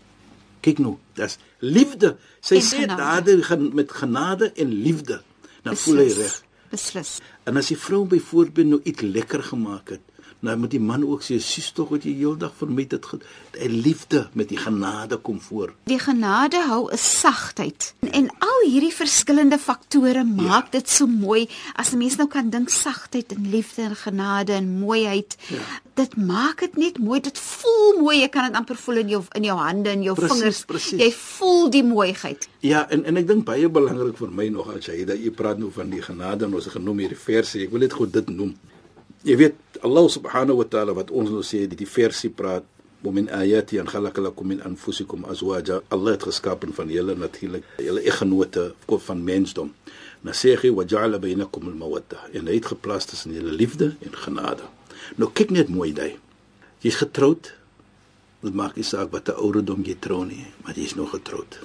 Kyk 0.64 0.78
nou, 0.80 0.94
dis 1.18 1.36
liefde. 1.60 2.14
Sy 2.40 2.54
En 2.56 2.62
sê 2.64 2.78
genade. 2.86 3.36
gen- 3.44 3.70
met 3.76 3.92
genade 3.92 4.52
en 4.56 4.72
liefde. 4.72 5.20
Dan 5.62 5.76
voel 5.76 5.96
hy 6.04 6.08
reg. 6.16 6.38
Beslis. 6.70 7.18
En 7.44 7.56
as 7.60 7.68
die 7.68 7.76
vrou 7.78 8.04
byvoorbeeld 8.08 8.66
nou 8.66 8.80
iets 8.84 9.02
lekker 9.02 9.42
gemaak 9.42 9.88
het, 9.94 10.00
nou 10.44 10.56
moet 10.60 10.70
die 10.74 10.80
man 10.80 11.04
ook 11.04 11.22
sê, 11.24 11.38
"Sis 11.40 11.70
tog 11.72 11.88
wat 11.88 12.04
jy 12.04 12.12
heeldag 12.14 12.52
vir 12.58 12.68
my 12.68 12.84
dit 12.86 13.06
die 13.52 13.68
liefde 13.68 14.28
met 14.34 14.48
die 14.48 14.56
genade 14.58 15.16
kom 15.16 15.40
voor." 15.40 15.72
Die 15.84 15.98
genade 15.98 16.62
hou 16.68 16.90
'n 16.92 16.98
sagtheid. 16.98 17.94
En, 18.00 18.12
en 18.12 18.30
al 18.38 18.60
hierdie 18.70 18.92
verskillende 18.94 19.58
faktore 19.58 20.24
maak 20.24 20.72
dit 20.72 20.88
so 20.90 21.06
mooi 21.06 21.48
as 21.76 21.92
'n 21.92 21.98
mens 21.98 22.16
nou 22.16 22.28
kan 22.28 22.50
dink 22.50 22.68
sagtheid 22.68 23.32
en 23.32 23.50
liefde 23.50 23.82
en 23.82 23.96
genade 23.96 24.52
en 24.52 24.78
mooiheid. 24.78 25.36
Ja. 25.48 25.58
Dit 25.94 26.16
maak 26.16 26.60
dit 26.60 26.76
net 26.76 26.98
mooi. 26.98 27.20
Dit 27.20 27.38
voel 27.38 28.00
mooi. 28.00 28.20
Jy 28.20 28.28
kan 28.28 28.44
dit 28.46 28.54
amper 28.56 28.76
voel 28.76 28.96
in 28.96 29.08
jou 29.08 29.22
in 29.32 29.44
jou 29.44 29.58
hande 29.58 29.90
en 29.90 30.02
jou 30.02 30.14
Presies, 30.14 30.36
vingers. 30.38 30.64
presies. 30.64 31.00
Jy 31.00 31.12
voel 31.12 31.70
die 31.70 31.84
mooiheid. 31.84 32.48
Ja, 32.60 32.90
en 32.90 33.04
en 33.04 33.16
ek 33.16 33.26
dink 33.26 33.44
baie 33.44 33.68
belangrik 33.68 34.16
vir 34.16 34.30
my 34.30 34.48
nog 34.48 34.74
as 34.76 34.86
jy 34.86 35.04
dat 35.04 35.18
jy 35.18 35.30
praat 35.30 35.58
nou 35.58 35.70
van 35.70 35.90
die 35.90 36.02
genade 36.02 36.44
en 36.44 36.54
ons 36.54 36.66
genoem 36.66 36.98
hierdie 36.98 37.18
verse. 37.18 37.58
Ek 37.58 37.70
wil 37.70 37.80
net 37.80 37.92
gou 37.92 38.06
dit 38.10 38.28
noem 38.28 38.54
jy 39.24 39.36
weet 39.40 39.80
Allah 39.82 40.06
subhanahu 40.08 40.60
wa 40.60 40.68
ta'ala 40.68 40.94
wat 40.96 41.10
ons 41.10 41.32
nou 41.32 41.42
sê 41.44 41.64
die 41.68 41.88
versie 41.88 42.30
praat 42.30 42.64
om 43.04 43.18
in 43.20 43.28
ayati 43.28 43.78
en 43.80 43.88
khalaqa 43.88 44.22
lakum 44.24 44.48
min 44.48 44.62
anfusikum 44.64 45.24
azwaja. 45.28 45.80
Allah 45.92 46.16
het 46.16 46.24
geskaap 46.24 46.64
van 46.76 46.88
julle 46.88 47.14
natuurlik 47.16 47.64
julle 47.78 48.00
eggenote 48.00 48.74
van 48.88 49.24
mensdom. 49.24 49.74
Nou 50.24 50.34
sê 50.34 50.56
hy 50.56 50.70
waja'ala 50.72 51.20
bainakum 51.20 51.68
al-mawadda. 51.68 52.30
En 52.32 52.48
hy 52.48 52.56
het 52.56 52.72
geplaas 52.72 53.04
tussen 53.04 53.32
julle 53.36 53.52
liefde 53.52 53.96
en 54.00 54.16
genade. 54.16 54.64
Nou 55.20 55.28
kyk 55.32 55.52
net 55.52 55.68
mooi 55.68 55.92
daai. 55.92 56.16
Jy's 56.80 57.00
getroud. 57.00 57.52
Dit 58.44 58.56
maak 58.56 58.76
nie 58.76 58.84
saak 58.84 59.12
watter 59.12 59.36
ouderdom 59.40 59.84
jy 59.84 59.96
trou 60.00 60.24
nie 60.24 60.44
maar 60.64 60.76
jy's 60.76 60.96
nog 60.96 61.12
getroud. 61.16 61.60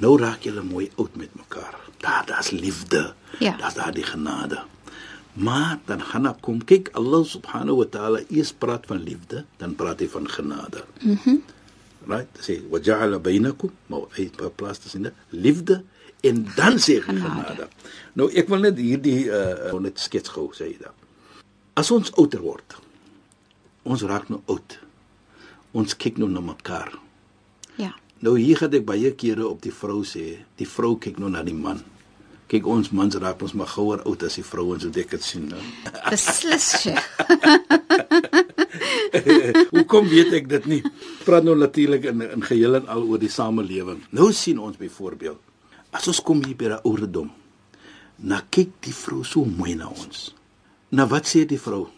Nou 0.00 0.16
raak 0.20 0.44
julle 0.44 0.64
mooi 0.64 0.90
oud 0.96 1.16
met 1.16 1.32
mekaar. 1.36 1.76
Daar 2.00 2.24
daar's 2.26 2.50
liefde. 2.50 3.12
Ja. 3.40 3.56
daar's 3.60 3.76
daardie 3.76 4.04
genade. 4.04 4.64
Maar 5.34 5.80
dan 5.84 6.00
gaan 6.00 6.22
daar 6.22 6.38
kom 6.40 6.62
kyk 6.64 6.92
Allah 6.94 7.24
subhanahu 7.26 7.82
wa 7.82 7.88
ta'ala 7.90 8.20
eers 8.30 8.52
praat 8.52 8.86
van 8.86 9.02
liefde, 9.02 9.44
dan 9.58 9.74
praat 9.74 10.00
hy 10.00 10.08
van 10.08 10.30
genade. 10.30 10.84
Mhm. 11.02 11.18
Mm 11.24 11.42
right? 12.06 12.28
Sê 12.40 12.60
wa 12.70 12.78
ja'ala 12.80 13.18
bainakum 13.20 13.72
maw'id 13.86 14.36
plaas 14.56 14.78
tussen 14.78 15.12
liefde 15.28 15.82
en 16.20 16.46
dan 16.56 16.78
sê 16.78 17.00
genade. 17.00 17.24
genade. 17.24 17.68
Nou 18.12 18.30
ek 18.32 18.48
wil 18.48 18.64
net 18.64 18.78
hierdie 18.80 19.26
uh 19.28 19.80
net 19.80 20.00
skets 20.00 20.32
gou 20.32 20.50
sê 20.56 20.72
jy 20.72 20.78
dan. 20.82 20.94
As 21.74 21.90
ons 21.90 22.12
ouer 22.16 22.40
word. 22.40 22.76
Ons 23.84 24.04
raak 24.08 24.30
nou 24.32 24.40
oud. 24.46 24.78
Ons 25.74 25.96
kyk 25.96 26.20
nou 26.22 26.30
na 26.30 26.40
mekaar. 26.40 26.94
Ja. 27.76 27.92
Nou 28.24 28.38
hier 28.38 28.56
gaan 28.56 28.72
ek 28.72 28.86
baie 28.86 29.10
kere 29.18 29.48
op 29.48 29.60
die 29.62 29.74
vrou 29.74 30.04
sê, 30.06 30.38
die 30.56 30.68
vrou 30.68 30.94
kyk 30.96 31.18
nou 31.20 31.28
na 31.32 31.42
die 31.44 31.56
man. 31.56 31.82
Kyk 32.50 32.66
ons 32.68 32.90
mans 32.92 33.16
raak 33.16 33.40
ons 33.42 33.54
maar 33.56 33.70
gouer 33.72 34.02
oud 34.04 34.22
as 34.26 34.36
die 34.36 34.44
vrouens 34.44 34.84
wat 34.84 34.96
ek 35.00 35.14
dit 35.16 35.24
sien 35.24 35.48
nou. 35.48 35.62
Beslis. 36.12 36.84
Hoe 39.72 39.84
kom 39.88 40.08
weet 40.10 40.32
ek 40.40 40.48
dit 40.50 40.66
nie? 40.68 40.82
Praat 41.24 41.46
nou 41.46 41.56
natuurlik 41.56 42.04
in 42.10 42.20
in 42.26 42.44
geheel 42.44 42.82
en 42.82 42.90
al 42.92 43.06
oor 43.08 43.22
die 43.22 43.32
samelewing. 43.32 44.02
Nou 44.12 44.32
sien 44.36 44.60
ons 44.60 44.76
byvoorbeeld 44.80 45.40
as 45.94 46.10
ons 46.10 46.20
kom 46.26 46.42
hier 46.44 46.58
by 46.58 46.74
'n 46.74 46.84
ouerdom. 46.84 47.30
Na 48.18 48.42
kyk 48.50 48.70
die 48.82 48.94
vrou 48.94 49.24
so 49.24 49.44
mooi 49.44 49.74
na 49.74 49.88
ons. 49.88 50.34
Na 50.90 51.06
wat 51.06 51.26
sê 51.26 51.46
die 51.46 51.58
vrou? 51.58 51.88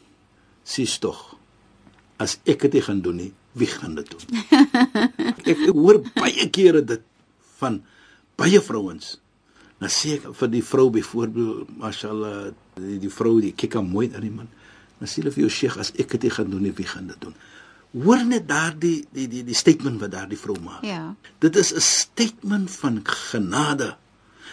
Sis 0.64 0.98
tog. 0.98 1.36
As 2.18 2.38
ek 2.44 2.70
dit 2.70 2.84
gaan 2.84 3.00
doen 3.00 3.16
nie, 3.16 3.32
wie 3.52 3.66
gaan 3.66 3.94
dit 3.94 4.10
doen? 4.10 4.24
ek 5.52 5.68
hoor 5.72 6.02
baie 6.14 6.50
kere 6.50 6.84
dit 6.84 7.02
van 7.58 7.82
baie 8.36 8.60
vrouens. 8.60 9.18
Nou 9.82 9.90
sê 9.92 10.16
ek 10.16 10.30
vir 10.38 10.52
die 10.54 10.62
vrou 10.64 10.86
byvoorbeeld, 10.94 11.74
mashallah, 11.82 12.52
die, 12.80 12.96
die 13.02 13.12
vrou 13.12 13.36
die 13.44 13.52
kyk 13.52 13.76
aan 13.76 13.90
mooi 13.90 14.08
na 14.08 14.22
die 14.22 14.32
man. 14.32 14.48
Dan 14.96 15.10
sê 15.10 15.20
hulle 15.20 15.34
vir 15.34 15.44
jou 15.44 15.52
Sheikh, 15.52 15.76
as 15.82 15.92
ek 16.00 16.16
dit 16.16 16.32
gaan 16.32 16.48
doen, 16.52 16.70
wie 16.78 16.88
gaan 16.88 17.10
dit 17.12 17.20
doen? 17.20 17.36
Hoor 17.96 18.24
net 18.28 18.48
daardie 18.48 19.04
die 19.14 19.26
die 19.30 19.44
die 19.46 19.56
statement 19.56 20.00
wat 20.02 20.12
daardie 20.12 20.40
vrou 20.40 20.56
maak. 20.64 20.82
Ja. 20.84 21.14
Dit 21.40 21.56
is 21.56 21.72
'n 21.72 21.80
statement 21.80 22.70
van 22.70 23.00
genade. 23.04 23.96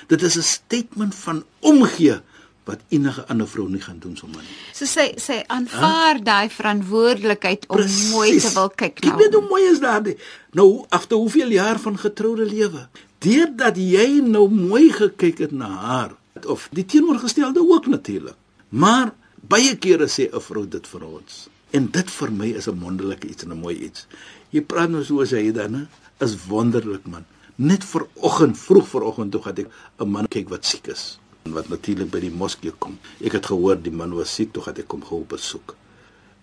Dit 0.07 0.21
is 0.21 0.37
'n 0.37 0.43
statement 0.43 1.15
van 1.15 1.43
omgee 1.59 2.19
wat 2.63 2.79
enige 2.89 3.25
ander 3.27 3.47
vrou 3.47 3.69
nie 3.69 3.81
gaan 3.81 3.99
doen 3.99 4.15
sommer 4.17 4.41
nie. 4.41 4.55
So 4.75 4.85
sy 4.85 5.13
sy 5.19 5.41
aanvaar 5.47 6.19
huh? 6.19 6.23
daai 6.23 6.49
verantwoordelikheid 6.49 7.67
om 7.67 7.81
Precies. 7.81 8.11
mooi 8.11 8.39
te 8.39 8.51
wil 8.55 8.69
kyk 8.69 9.03
na. 9.03 9.11
Ek 9.11 9.19
weet 9.19 9.33
hoe 9.33 9.47
mooi 9.49 9.63
is 9.71 9.81
daardie. 9.83 10.15
Nou, 10.51 10.85
agter 10.89 11.17
hoeveel 11.17 11.51
jaar 11.57 11.79
van 11.79 11.99
getroude 11.99 12.45
lewe, 12.47 12.87
deurdat 13.23 13.79
jy 13.79 14.19
nou 14.25 14.47
mooi 14.51 14.91
gekyk 14.91 15.39
het 15.45 15.55
na 15.55 15.69
haar 15.69 16.15
of 16.49 16.67
die 16.75 16.85
teenoorgestelde 16.85 17.61
ook 17.63 17.87
natuurlik. 17.87 18.35
Maar 18.69 19.13
baie 19.47 19.75
kere 19.77 20.07
sê 20.07 20.27
'n 20.31 20.41
vrou 20.41 20.67
dit 20.67 20.87
vir 20.87 21.03
ons. 21.03 21.47
En 21.71 21.87
dit 21.91 22.11
vir 22.11 22.31
my 22.31 22.49
is 22.59 22.67
'n 22.67 22.79
wonderlike 22.79 23.27
iets 23.27 23.43
en 23.43 23.51
'n 23.51 23.59
mooi 23.59 23.75
iets. 23.75 24.07
Jy 24.49 24.61
praat 24.61 24.89
nou 24.89 25.03
so 25.03 25.21
as 25.21 25.31
hy 25.31 25.51
dan 25.51 25.87
is 26.19 26.35
wonderlik 26.47 27.05
man. 27.07 27.25
Net 27.55 27.83
vir 27.83 28.07
oggend, 28.13 28.57
vroeg 28.57 28.87
vanoggend 28.87 29.31
toe 29.31 29.41
gaan 29.41 29.57
ek 29.57 29.69
'n 29.99 30.09
man 30.09 30.27
kyk 30.27 30.49
wat 30.49 30.65
siek 30.65 30.87
is 30.87 31.19
en 31.45 31.53
wat 31.53 31.69
natuurlik 31.69 32.09
by 32.09 32.19
die 32.19 32.31
moskee 32.31 32.71
kom. 32.71 32.97
Ek 33.21 33.31
het 33.31 33.45
gehoor 33.45 33.81
die 33.81 33.91
man 33.91 34.13
was 34.13 34.33
siek, 34.33 34.53
toe 34.53 34.63
gaan 34.63 34.75
ek 34.75 34.87
kom 34.87 35.03
gou 35.03 35.25
besoek. 35.27 35.75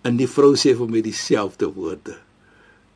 En 0.01 0.17
die 0.17 0.27
vrou 0.27 0.55
sê 0.55 0.75
vir 0.77 0.87
my 0.87 1.01
dieselfde 1.01 1.73
woorde. 1.73 2.17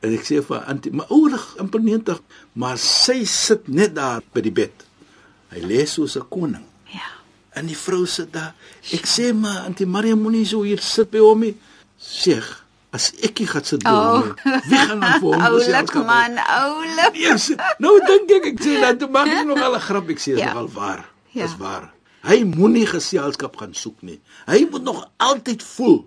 En 0.05 0.13
ek 0.13 0.25
sê 0.27 0.41
vir 0.45 0.65
antie, 0.69 0.91
maar 0.93 1.09
ouer 1.13 1.39
amper 1.62 1.81
90, 1.81 2.19
maar 2.62 2.77
sy 2.81 3.24
sit 3.29 3.69
net 3.71 3.95
daar 3.97 4.21
by 4.35 4.43
die 4.45 4.53
bed. 4.53 4.83
Hy 5.53 5.63
lê 5.65 5.85
soos 5.89 6.17
'n 6.17 6.27
koning. 6.29 6.65
Ja. 6.93 7.09
En 7.57 7.65
die 7.65 7.77
vrou 7.77 8.05
sit 8.05 8.33
daar. 8.33 8.53
Ek 8.91 9.05
sê 9.07 9.33
maar 9.33 9.65
antie 9.65 9.88
Maria 9.88 10.15
moenie 10.15 10.45
so 10.45 10.62
hier 10.62 10.81
sit 10.81 11.09
by 11.12 11.19
hom 11.19 11.39
nie. 11.39 11.55
Sê 11.97 12.38
as 12.91 13.12
ek 13.24 13.38
hier 13.38 13.47
gaan 13.47 13.63
sit 13.63 13.83
by 13.83 13.89
hom. 13.89 14.29
Oh. 14.29 14.62
Wie 14.69 14.77
gaan 14.77 15.00
dan 15.00 15.19
vir 15.19 15.27
hom 15.33 15.41
sê? 15.63 15.74
Oulik 15.74 15.93
man, 16.05 16.38
oulik. 16.38 17.15
Yes. 17.25 17.50
Nou 17.79 17.97
dink 18.05 18.31
ek 18.31 18.45
ek 18.53 18.59
sê 18.62 18.79
dat 18.81 19.00
toe 19.00 19.09
maak 19.09 19.27
ek 19.27 19.45
nog 19.47 19.62
al 19.62 19.75
'n 19.75 19.85
grap. 19.88 20.09
Ek 20.09 20.19
sê 20.19 20.35
dit 20.35 20.43
ja. 20.45 20.51
is 20.51 20.55
al 20.55 20.69
waar. 20.69 21.05
Ja. 21.31 21.47
Dis 21.47 21.57
waar. 21.57 21.93
Hy 22.25 22.43
moenie 22.43 22.85
geselskap 22.89 23.57
gaan 23.57 23.74
soek 23.74 24.01
nie. 24.01 24.19
Hy 24.45 24.67
moet 24.69 24.83
nog 24.83 25.09
altyd 25.17 25.63
voel. 25.63 26.05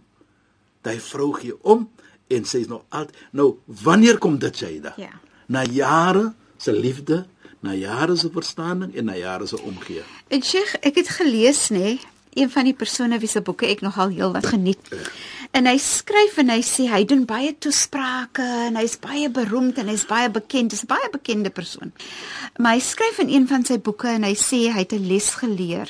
Daai 0.83 1.01
vrou 1.01 1.33
gee 1.33 1.55
om 1.63 1.89
en 2.29 2.45
sê 2.45 2.63
is 2.65 2.71
nog 2.71 2.85
altyd 2.89 3.17
nou 3.31 3.49
wanneer 3.65 4.19
kom 4.19 4.39
dit 4.39 4.63
sê 4.63 4.81
da? 4.81 4.93
Ja. 4.97 5.13
Na 5.47 5.65
jare 5.65 6.33
se 6.57 6.73
liefde, 6.73 7.27
na 7.61 7.75
jare 7.75 8.17
se 8.17 8.31
verstaaning 8.33 8.95
en 8.95 9.05
na 9.05 9.17
jare 9.17 9.47
se 9.47 9.61
omgee. 9.63 10.03
En 10.29 10.43
Sheikh, 10.43 10.77
ek 10.81 11.01
het 11.01 11.09
gelees 11.09 11.69
nê, 11.75 11.97
een 12.39 12.51
van 12.51 12.69
die 12.69 12.75
persone 12.75 13.19
wie 13.19 13.29
se 13.29 13.41
boeke 13.43 13.67
ek 13.67 13.81
nogal 13.81 14.13
heel 14.15 14.33
wat 14.33 14.47
geniet. 14.47 14.91
Ja. 14.91 15.11
En 15.57 15.67
hy 15.67 15.79
skryf 15.81 16.37
en 16.43 16.53
hy 16.53 16.61
sê 16.67 16.87
hy 16.93 17.03
doen 17.09 17.25
baie 17.29 17.55
toesprake 17.57 18.45
en 18.69 18.77
hy's 18.79 18.99
baie 19.01 19.31
beroemd 19.33 19.81
en 19.81 19.89
hy's 19.89 20.05
baie 20.07 20.29
bekend, 20.31 20.71
dis 20.71 20.85
'n 20.85 20.91
baie 20.93 21.09
bekende 21.11 21.51
persoon. 21.51 21.93
Maar 22.57 22.77
hy 22.77 22.81
skryf 22.81 23.19
in 23.19 23.29
een 23.29 23.49
van 23.49 23.65
sy 23.65 23.79
boeke 23.79 24.09
en 24.09 24.23
hy 24.23 24.35
sê 24.35 24.69
hy 24.69 24.85
het 24.85 24.93
'n 24.93 25.07
les 25.07 25.31
geleer. 25.35 25.89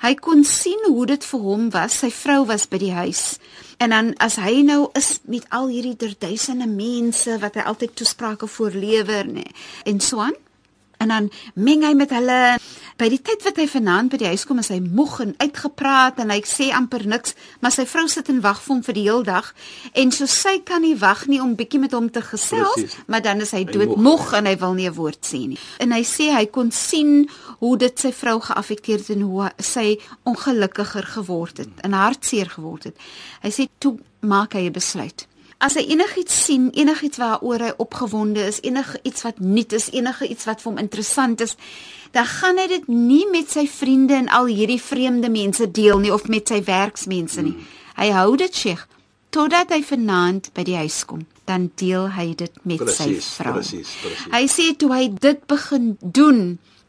Hy 0.00 0.14
kon 0.16 0.44
sien 0.48 0.80
hoe 0.86 1.06
dit 1.06 1.24
vir 1.28 1.40
hom 1.44 1.66
was, 1.74 1.98
sy 2.00 2.08
vrou 2.14 2.46
was 2.48 2.64
by 2.70 2.78
die 2.80 2.94
huis. 2.96 3.38
En 3.80 3.92
dan 3.92 4.12
as 4.20 4.38
hy 4.40 4.62
nou 4.64 4.86
is 4.96 5.18
met 5.28 5.44
al 5.52 5.68
hierdie 5.68 5.96
duisende 5.96 6.68
mense 6.68 7.36
wat 7.42 7.58
hy 7.58 7.66
altyd 7.68 7.96
toesprake 8.00 8.48
voorlewer 8.48 9.28
nê 9.28 9.44
en 9.88 10.00
so 10.00 10.20
aan 10.24 10.36
en 11.00 11.08
dan 11.08 11.30
meng 11.54 11.84
hy 11.84 11.94
met 11.96 12.12
hulle 12.12 12.40
by 13.00 13.08
die 13.08 13.20
tyd 13.24 13.40
wat 13.46 13.56
hy 13.56 13.64
vanaand 13.70 14.12
by 14.12 14.18
die 14.20 14.28
huis 14.28 14.42
kom 14.44 14.58
is 14.60 14.68
hy 14.72 14.76
moeg 14.84 15.14
en 15.24 15.30
uitgepraat 15.40 16.18
en 16.20 16.32
hy 16.34 16.40
sê 16.48 16.68
amper 16.76 17.06
niks 17.08 17.32
maar 17.62 17.72
sy 17.72 17.86
vrou 17.88 18.04
sit 18.12 18.28
en 18.28 18.42
wag 18.44 18.60
vir 18.60 18.74
hom 18.74 18.82
vir 18.84 18.96
die 18.98 19.04
hele 19.06 19.24
dag. 19.24 19.48
En 19.96 20.12
so 20.12 20.28
sy 20.28 20.58
kan 20.68 20.84
nie 20.84 20.96
wag 21.00 21.24
nie 21.30 21.40
om 21.40 21.54
bietjie 21.56 21.80
met 21.80 21.96
hom 21.96 22.10
te 22.12 22.20
gesels 22.24 22.76
Precies. 22.76 22.98
maar 23.08 23.24
dan 23.24 23.40
is 23.40 23.54
hy 23.56 23.64
dood 23.64 23.96
moeg. 23.96 24.34
en 24.36 24.50
hy 24.50 24.56
wil 24.60 24.76
nie 24.76 24.88
'n 24.88 24.94
woord 24.94 25.24
sê 25.24 25.40
nie. 25.48 25.58
En 25.80 25.92
hy 25.92 26.02
sê 26.04 26.28
hy 26.36 26.46
kon 26.46 26.70
sien 26.70 27.28
hoe 27.60 27.76
dit 27.76 27.98
sy 27.98 28.12
vrou 28.12 28.40
geaffekteer 28.40 28.98
het 28.98 29.10
en 29.10 29.20
hoe 29.22 29.50
sy 29.58 29.98
ongelukkiger 30.24 31.06
geword 31.16 31.58
het 31.58 31.72
en 31.82 31.92
hartseer 31.92 32.48
geword 32.50 32.84
het. 32.84 32.96
Hy 33.42 33.50
sê 33.50 33.68
toe 33.78 33.98
maak 34.20 34.52
hy 34.52 34.68
'n 34.68 34.72
besluit 34.72 35.26
as 35.60 35.76
hy 35.76 35.84
enigiets 35.92 36.36
sien, 36.46 36.70
enigiets 36.72 37.20
waaroor 37.20 37.64
hy 37.66 37.70
opgewonde 37.82 38.46
is, 38.48 38.60
enigiets 38.64 39.24
wat 39.26 39.40
nuut 39.44 39.74
is, 39.76 39.90
enigiets 39.92 40.46
wat 40.48 40.62
vir 40.62 40.70
hom 40.72 40.80
interessant 40.80 41.42
is, 41.44 41.56
dan 42.16 42.26
gaan 42.26 42.58
hy 42.58 42.66
dit 42.70 42.86
nie 42.88 43.26
met 43.30 43.52
sy 43.52 43.66
vriende 43.70 44.16
en 44.16 44.30
al 44.32 44.48
hierdie 44.50 44.80
vreemde 44.82 45.28
mense 45.30 45.68
deel 45.70 46.00
nie 46.00 46.12
of 46.14 46.26
met 46.32 46.48
sy 46.48 46.62
werksmense 46.66 47.44
nie. 47.44 47.54
Hy 48.00 48.08
hou 48.16 48.32
dit 48.40 48.56
seg 48.56 48.86
totdat 49.30 49.70
hy 49.70 49.82
vanaand 49.86 50.48
by 50.56 50.64
die 50.66 50.78
huis 50.80 51.02
kom, 51.06 51.22
dan 51.46 51.68
deel 51.78 52.08
hy 52.16 52.32
dit 52.38 52.56
met 52.66 52.80
precies, 52.82 53.28
sy 53.28 53.42
vrou. 53.42 53.58
Presies, 53.60 53.92
presies. 54.02 54.32
Hy 54.32 54.42
sê 54.50 54.66
toe 54.80 54.90
hy 54.94 55.04
dit 55.22 55.44
begin 55.50 55.92
doen, 56.00 56.40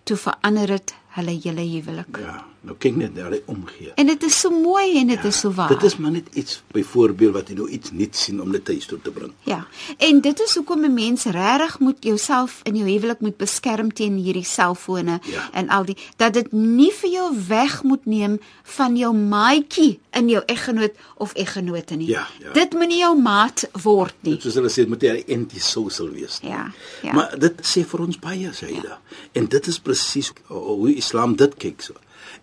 toe 0.10 0.18
verander 0.18 0.78
dit 0.78 0.96
hulle 1.18 1.36
hele 1.44 1.68
huwelik. 1.76 2.18
Ja, 2.24 2.40
nou 2.62 2.76
kyk 2.78 2.98
net 3.00 3.16
na 3.18 3.30
die 3.34 3.42
omgee. 3.50 3.90
En 3.98 4.10
dit 4.10 4.24
is 4.28 4.36
so 4.44 4.54
mooi 4.54 5.00
en 5.00 5.10
dit 5.10 5.24
ja, 5.24 5.30
is 5.32 5.40
so 5.42 5.50
waar. 5.58 5.72
Dit 5.74 5.84
is 5.88 5.96
maar 5.98 6.14
net 6.14 6.28
iets 6.38 6.60
byvoorbeeld 6.76 7.34
wat 7.34 7.50
jy 7.50 7.56
nou 7.58 7.68
iets 7.74 7.94
nuut 7.98 8.18
sien 8.18 8.42
om 8.42 8.52
dit 8.54 8.64
tuis 8.66 8.86
toe 8.86 9.00
te 9.02 9.14
bring. 9.14 9.32
Ja. 9.50 9.64
En 9.98 10.22
dit 10.22 10.44
is 10.46 10.56
hoekom 10.60 10.86
'n 10.86 10.94
mens 10.94 11.26
regtig 11.26 11.80
moet 11.80 12.04
jouself 12.04 12.60
in 12.64 12.76
jou 12.76 12.90
huwelik 12.90 13.20
moet 13.20 13.38
beskerm 13.38 13.94
teen 13.94 14.18
hierdie 14.18 14.46
selfone 14.46 15.20
ja. 15.24 15.50
en 15.54 15.70
al 15.70 15.86
die 15.86 15.98
dat 16.18 16.34
dit 16.34 16.52
nie 16.52 16.92
vir 16.92 17.10
jou 17.10 17.30
weg 17.48 17.84
moet 17.84 18.06
neem 18.06 18.40
van 18.64 18.98
jou 18.98 19.14
maatjie 19.16 20.00
in 20.12 20.30
jou 20.30 20.44
eggenoot 20.46 20.94
of 21.18 21.34
eggenote 21.34 21.96
nie. 21.96 22.08
Ja, 22.08 22.28
ja. 22.40 22.52
Dit 22.54 22.74
moenie 22.74 23.00
jou 23.00 23.16
maat 23.18 23.70
word 23.84 24.16
nie. 24.22 24.38
Soos 24.42 24.54
hulle 24.60 24.70
sê, 24.70 24.88
moet 24.88 25.02
jy 25.02 25.24
anti-social 25.34 26.10
wees. 26.10 26.40
Ja. 26.44 26.72
Ja. 27.02 27.14
Maar 27.14 27.40
dit 27.40 27.62
sê 27.66 27.86
vir 27.88 28.06
ons 28.06 28.20
baie, 28.20 28.52
jy 28.62 28.72
ja. 28.84 29.00
En 29.32 29.48
dit 29.48 29.68
is 29.68 29.80
presies 29.80 30.34
hoe 30.48 30.96
Islam 30.96 31.36
dit 31.36 31.56
kyk 31.58 31.82
so. 31.82 31.94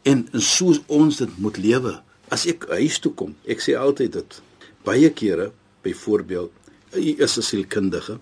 En 0.08 0.24
soos 0.32 0.80
ons 0.86 1.16
dit 1.20 1.38
moet 1.42 1.58
lewe. 1.60 1.98
As 2.32 2.46
ek 2.48 2.64
huis 2.72 2.96
toe 3.04 3.12
kom, 3.18 3.34
ek 3.48 3.60
sê 3.64 3.74
altyd 3.76 4.14
dit 4.16 4.38
baie 4.86 5.10
kere, 5.12 5.50
byvoorbeeld, 5.84 6.52
jy 6.96 7.14
is 7.24 7.36
'n 7.38 7.42
sielkundige. 7.42 8.18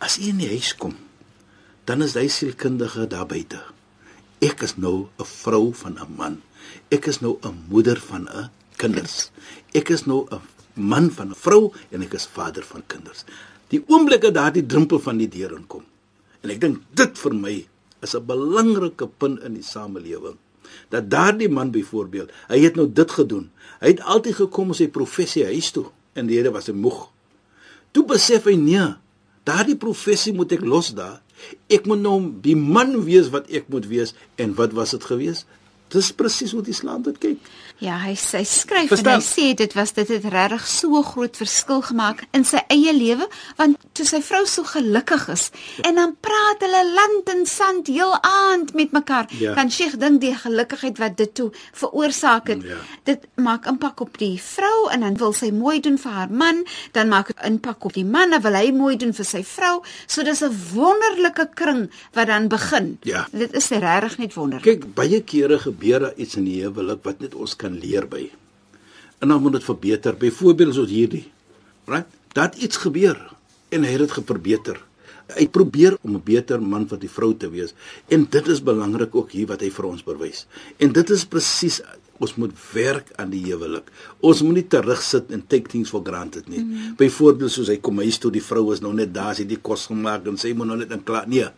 As 0.00 0.16
jy 0.18 0.28
in 0.28 0.38
die 0.38 0.48
huis 0.48 0.74
kom, 0.76 0.94
dan 1.86 2.02
is 2.02 2.14
hy 2.14 2.28
sielkundige 2.28 3.06
daar 3.08 3.26
buite. 3.26 3.60
Ek 4.40 4.62
is 4.62 4.76
nou 4.76 5.08
'n 5.18 5.24
vrou 5.24 5.72
van 5.72 5.98
'n 5.98 6.16
man. 6.16 6.42
Ek 6.90 7.06
is 7.06 7.20
nou 7.20 7.38
'n 7.42 7.64
moeder 7.68 8.00
van 8.00 8.28
'n 8.28 8.50
kinders. 8.76 9.30
Ek 9.72 9.90
is 9.90 10.06
nou 10.06 10.26
'n 10.30 10.40
man 10.74 11.10
van 11.10 11.30
'n 11.30 11.34
vrou 11.34 11.72
en 11.90 12.02
ek 12.02 12.14
is 12.14 12.26
vader 12.26 12.62
van 12.62 12.82
kinders. 12.86 13.24
Die 13.68 13.82
oomblikke 13.88 14.30
daardie 14.30 14.66
drempel 14.66 14.98
van 14.98 15.16
die 15.16 15.28
deur 15.28 15.56
inkom. 15.56 15.84
En 16.42 16.50
ek 16.50 16.60
dink 16.60 16.82
dit 16.94 17.18
vir 17.18 17.34
my 17.34 17.66
is 18.02 18.14
'n 18.14 18.26
belangrike 18.26 19.06
punt 19.06 19.42
in 19.42 19.54
die 19.54 19.62
samelewing. 19.62 20.38
Dat 20.92 21.10
daardie 21.10 21.50
man 21.52 21.70
byvoorbeeld, 21.74 22.32
hy 22.48 22.62
het 22.64 22.78
nou 22.78 22.86
dit 22.92 23.10
gedoen. 23.10 23.50
Hy 23.80 23.94
het 23.94 24.02
altyd 24.02 24.40
gekom 24.40 24.72
as 24.74 24.80
sy 24.82 24.88
professie 24.92 25.44
huis 25.48 25.70
toe 25.74 25.88
en 26.16 26.30
die 26.30 26.38
Here 26.38 26.52
was 26.54 26.70
hy 26.70 26.74
moeg. 26.76 27.06
Toe 27.92 28.04
besef 28.08 28.48
hy 28.48 28.56
nee, 28.60 28.86
daardie 29.48 29.76
professie 29.80 30.34
moet 30.36 30.54
ek 30.56 30.64
los 30.64 30.92
daar. 30.96 31.20
Ek 31.72 31.84
moet 31.88 32.00
nou 32.00 32.16
die 32.42 32.56
man 32.56 32.96
wees 33.04 33.28
wat 33.34 33.50
ek 33.52 33.68
moet 33.72 33.86
wees 33.90 34.14
en 34.40 34.56
wat 34.56 34.74
was 34.76 34.94
dit 34.96 35.04
gewees? 35.04 35.44
Dis 35.92 36.10
presies 36.16 36.54
hoe 36.56 36.64
die 36.66 36.74
Islam 36.74 37.04
dit 37.06 37.18
kyk. 37.22 37.50
Ja, 37.78 37.98
hy 38.00 38.14
hy 38.16 38.44
skryf 38.44 38.88
Verstaan? 38.88 39.18
en 39.18 39.20
hy 39.20 39.24
sê 39.24 39.54
dit 39.56 39.72
was 39.76 39.92
dit 39.92 40.08
het 40.08 40.24
regtig 40.32 40.64
so 40.66 41.02
groot 41.04 41.36
verskil 41.36 41.82
gemaak 41.84 42.22
in 42.36 42.44
sy 42.48 42.62
eie 42.72 42.92
lewe 42.96 43.26
want 43.58 43.76
toe 43.92 44.06
sy 44.08 44.22
vrou 44.24 44.46
so 44.48 44.64
gelukkig 44.64 45.26
is 45.34 45.50
en 45.84 45.98
dan 46.00 46.14
praat 46.24 46.64
hulle 46.64 46.82
land 46.96 47.28
en 47.34 47.44
sand 47.46 47.90
heel 47.92 48.14
aand 48.24 48.72
met 48.74 48.94
mekaar. 48.96 49.28
Ja. 49.40 49.52
Kan 49.58 49.70
Sheikh 49.70 49.98
dink 50.00 50.22
die 50.22 50.32
gelukigheid 50.36 50.98
wat 51.02 51.16
dit 51.20 51.34
toe 51.36 51.50
veroorsaak 51.76 52.48
het. 52.48 52.64
Ja. 52.64 52.78
Dit 53.08 53.26
maak 53.36 53.68
impak 53.68 54.00
op 54.00 54.16
die 54.20 54.36
vrou 54.40 54.88
en 54.92 55.04
dan 55.04 55.18
wil 55.20 55.34
sy 55.36 55.50
mooi 55.52 55.78
doen 55.84 55.98
vir 56.00 56.16
haar 56.16 56.32
man, 56.32 56.62
dan 56.96 57.12
maak 57.12 57.32
dit 57.32 57.44
impak 57.44 57.84
op 57.84 57.96
die 57.96 58.06
man, 58.08 58.32
dan 58.32 58.44
wil 58.44 58.56
hy 58.56 58.70
mooi 58.72 58.96
doen 59.00 59.12
vir 59.16 59.28
sy 59.28 59.42
vrou. 59.44 59.82
So 60.06 60.24
dis 60.24 60.42
'n 60.42 60.54
wonderlike 60.72 61.50
kring 61.54 61.90
wat 62.12 62.26
dan 62.32 62.48
begin. 62.48 62.98
Ja. 63.02 63.26
Dit 63.32 63.52
is 63.52 63.68
regtig 63.68 64.18
net 64.18 64.34
wonderlik. 64.34 64.64
Kyk, 64.64 64.94
baie 64.94 65.20
kere 65.20 65.58
gebeur 65.58 66.00
daar 66.00 66.16
iets 66.16 66.36
in 66.36 66.44
die 66.44 66.62
huwelik 66.62 67.04
wat 67.04 67.20
net 67.20 67.34
ons 67.34 67.56
kan 67.56 67.65
leer 67.72 68.08
by. 68.08 68.30
En 69.18 69.28
dan 69.28 69.42
moet 69.42 69.52
dit 69.52 69.64
verbeter. 69.64 70.16
Byvoorbeeld 70.16 70.74
soos 70.74 70.90
hierdie. 70.90 71.30
Right? 71.84 72.06
Dat 72.32 72.54
iets 72.54 72.76
gebeur 72.76 73.34
en 73.68 73.82
hy 73.82 73.90
het 73.90 73.98
dit 73.98 74.12
geprobeer. 74.12 74.80
Hy 75.34 75.48
probeer 75.50 75.96
om 76.02 76.14
'n 76.14 76.22
beter 76.24 76.62
man 76.62 76.86
vir 76.88 76.98
die 76.98 77.10
vrou 77.10 77.34
te 77.34 77.50
wees. 77.50 77.74
En 78.08 78.26
dit 78.30 78.46
is 78.46 78.62
belangrik 78.62 79.14
ook 79.14 79.30
hier 79.30 79.46
wat 79.46 79.60
hy 79.60 79.70
vir 79.70 79.84
ons 79.84 80.02
bewys. 80.02 80.46
En 80.76 80.92
dit 80.92 81.10
is 81.10 81.24
presies 81.24 81.82
ons 82.18 82.34
moet 82.34 82.52
werk 82.72 83.10
aan 83.16 83.30
die 83.30 83.42
huwelik. 83.44 83.90
Ons 84.20 84.42
moet 84.42 84.54
nie 84.54 84.66
terugsit 84.66 85.30
en 85.30 85.46
take 85.46 85.68
things 85.68 85.90
for 85.90 86.02
granted 86.04 86.48
nie. 86.48 86.62
Mm. 86.62 86.94
Byvoorbeeld 86.96 87.52
soos 87.52 87.68
hy 87.68 87.76
kom 87.76 87.98
huis 87.98 88.18
toe, 88.18 88.30
die 88.30 88.42
vrou 88.42 88.72
is 88.72 88.80
nou 88.80 88.94
net 88.94 89.14
daar, 89.14 89.34
sy 89.34 89.44
het 89.44 89.48
die 89.48 89.60
kos 89.60 89.86
gemaak 89.86 90.26
en 90.26 90.36
sy 90.40 90.52
moet 90.56 90.66
nou 90.66 90.78
net 90.78 90.90
in 90.90 91.04
klaar. 91.04 91.28
Nee. 91.28 91.48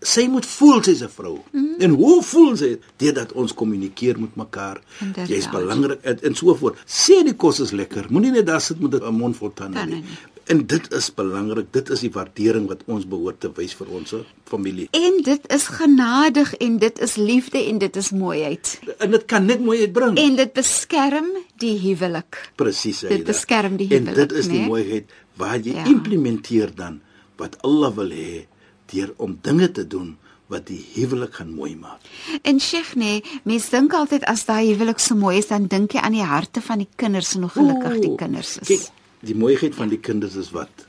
Sy 0.00 0.26
moet 0.28 0.46
voel 0.46 0.82
sy's 0.84 1.02
'n 1.02 1.08
vrou. 1.08 1.38
Mm. 1.52 1.74
En 1.78 1.90
hoe 1.90 2.22
voel 2.22 2.56
sy? 2.56 2.78
Deurdat 2.96 3.32
ons 3.32 3.54
kommunikeer 3.54 4.20
met 4.20 4.36
mekaar. 4.36 4.80
Jy's 5.26 5.48
belangrik 5.50 6.00
en, 6.02 6.18
en 6.22 6.34
so 6.34 6.54
voort. 6.54 6.76
Sê 6.86 7.22
die 7.24 7.34
kos 7.34 7.60
is 7.60 7.70
lekker. 7.70 8.06
Moenie 8.10 8.30
net 8.30 8.46
daar 8.46 8.60
sit 8.60 8.80
met 8.80 8.94
'n 8.94 9.14
mond 9.14 9.36
vol 9.36 9.52
tande 9.54 9.86
nie. 9.86 10.04
En 10.46 10.66
dit 10.66 10.92
is 10.92 11.14
belangrik. 11.14 11.72
Dit 11.72 11.88
is 11.90 12.00
die 12.00 12.10
waardering 12.10 12.68
wat 12.68 12.82
ons 12.86 13.06
behoort 13.08 13.40
te 13.40 13.50
wys 13.54 13.74
vir 13.74 13.86
ons 13.90 14.14
familie. 14.44 14.88
En 14.90 15.22
dit 15.22 15.40
is 15.52 15.66
genadig 15.66 16.54
en 16.54 16.78
dit 16.78 16.98
is 16.98 17.16
liefde 17.16 17.58
en 17.58 17.78
dit 17.78 17.96
is 17.96 18.10
mooiheid. 18.10 18.80
En 18.98 19.10
dit 19.10 19.24
kan 19.24 19.44
net 19.44 19.60
mooi 19.60 19.80
uitbring. 19.80 20.18
En 20.18 20.36
dit 20.36 20.52
beskerm 20.52 21.26
die 21.58 21.78
huwelik. 21.78 22.50
Presies, 22.54 23.00
Dit 23.00 23.24
beskerm 23.24 23.76
die 23.76 23.88
En 23.90 24.06
huwelik, 24.06 24.28
dit 24.28 24.38
is 24.38 24.46
die 24.46 24.60
né? 24.60 24.66
mooiheid 24.66 25.10
waar 25.34 25.58
jy 25.58 25.74
ja. 25.74 25.84
implementeer 25.84 26.74
dan 26.74 27.00
wat 27.36 27.58
Allah 27.62 27.94
wil 27.96 28.10
hê 28.10 28.46
deur 28.92 29.12
om 29.16 29.38
dinge 29.42 29.70
te 29.72 29.86
doen 29.86 30.16
wat 30.46 30.66
die 30.70 30.84
huwelik 30.94 31.34
gaan 31.34 31.54
mooi 31.54 31.74
maak. 31.76 32.00
En 32.42 32.60
Sheikh 32.60 32.94
nee, 32.94 33.22
mense 33.44 33.70
dink 33.70 33.92
altyd 33.98 34.24
as 34.30 34.44
daai 34.46 34.68
huwelik 34.72 34.98
so 35.02 35.14
mooi 35.18 35.38
is, 35.38 35.48
dan 35.50 35.66
dink 35.66 35.92
jy 35.96 36.00
aan 36.06 36.12
die 36.14 36.22
harte 36.22 36.60
van 36.62 36.78
die 36.84 36.88
kinders 36.96 37.34
en 37.34 37.42
hoe 37.42 37.50
gelukkig 37.50 37.96
die 38.00 38.10
Ooh, 38.12 38.16
kinders 38.20 38.52
is. 38.62 38.68
Kyk, 38.68 38.84
die 39.26 39.34
mooiheid 39.34 39.74
van 39.74 39.88
die 39.90 39.98
kinders 39.98 40.36
is 40.38 40.52
wat? 40.54 40.86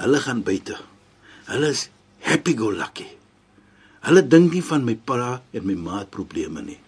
Hulle 0.00 0.18
gaan 0.24 0.42
buite. 0.42 0.74
Hulle 1.46 1.68
is 1.70 1.88
happy 2.26 2.56
go 2.58 2.72
lucky. 2.74 3.06
Hulle 4.06 4.22
dink 4.26 4.52
nie 4.54 4.62
van 4.62 4.84
my 4.86 4.96
pa 5.06 5.40
en 5.52 5.66
my 5.66 5.74
ma 5.74 6.00
het 6.02 6.10
probleme 6.10 6.62
nie. 6.62 6.78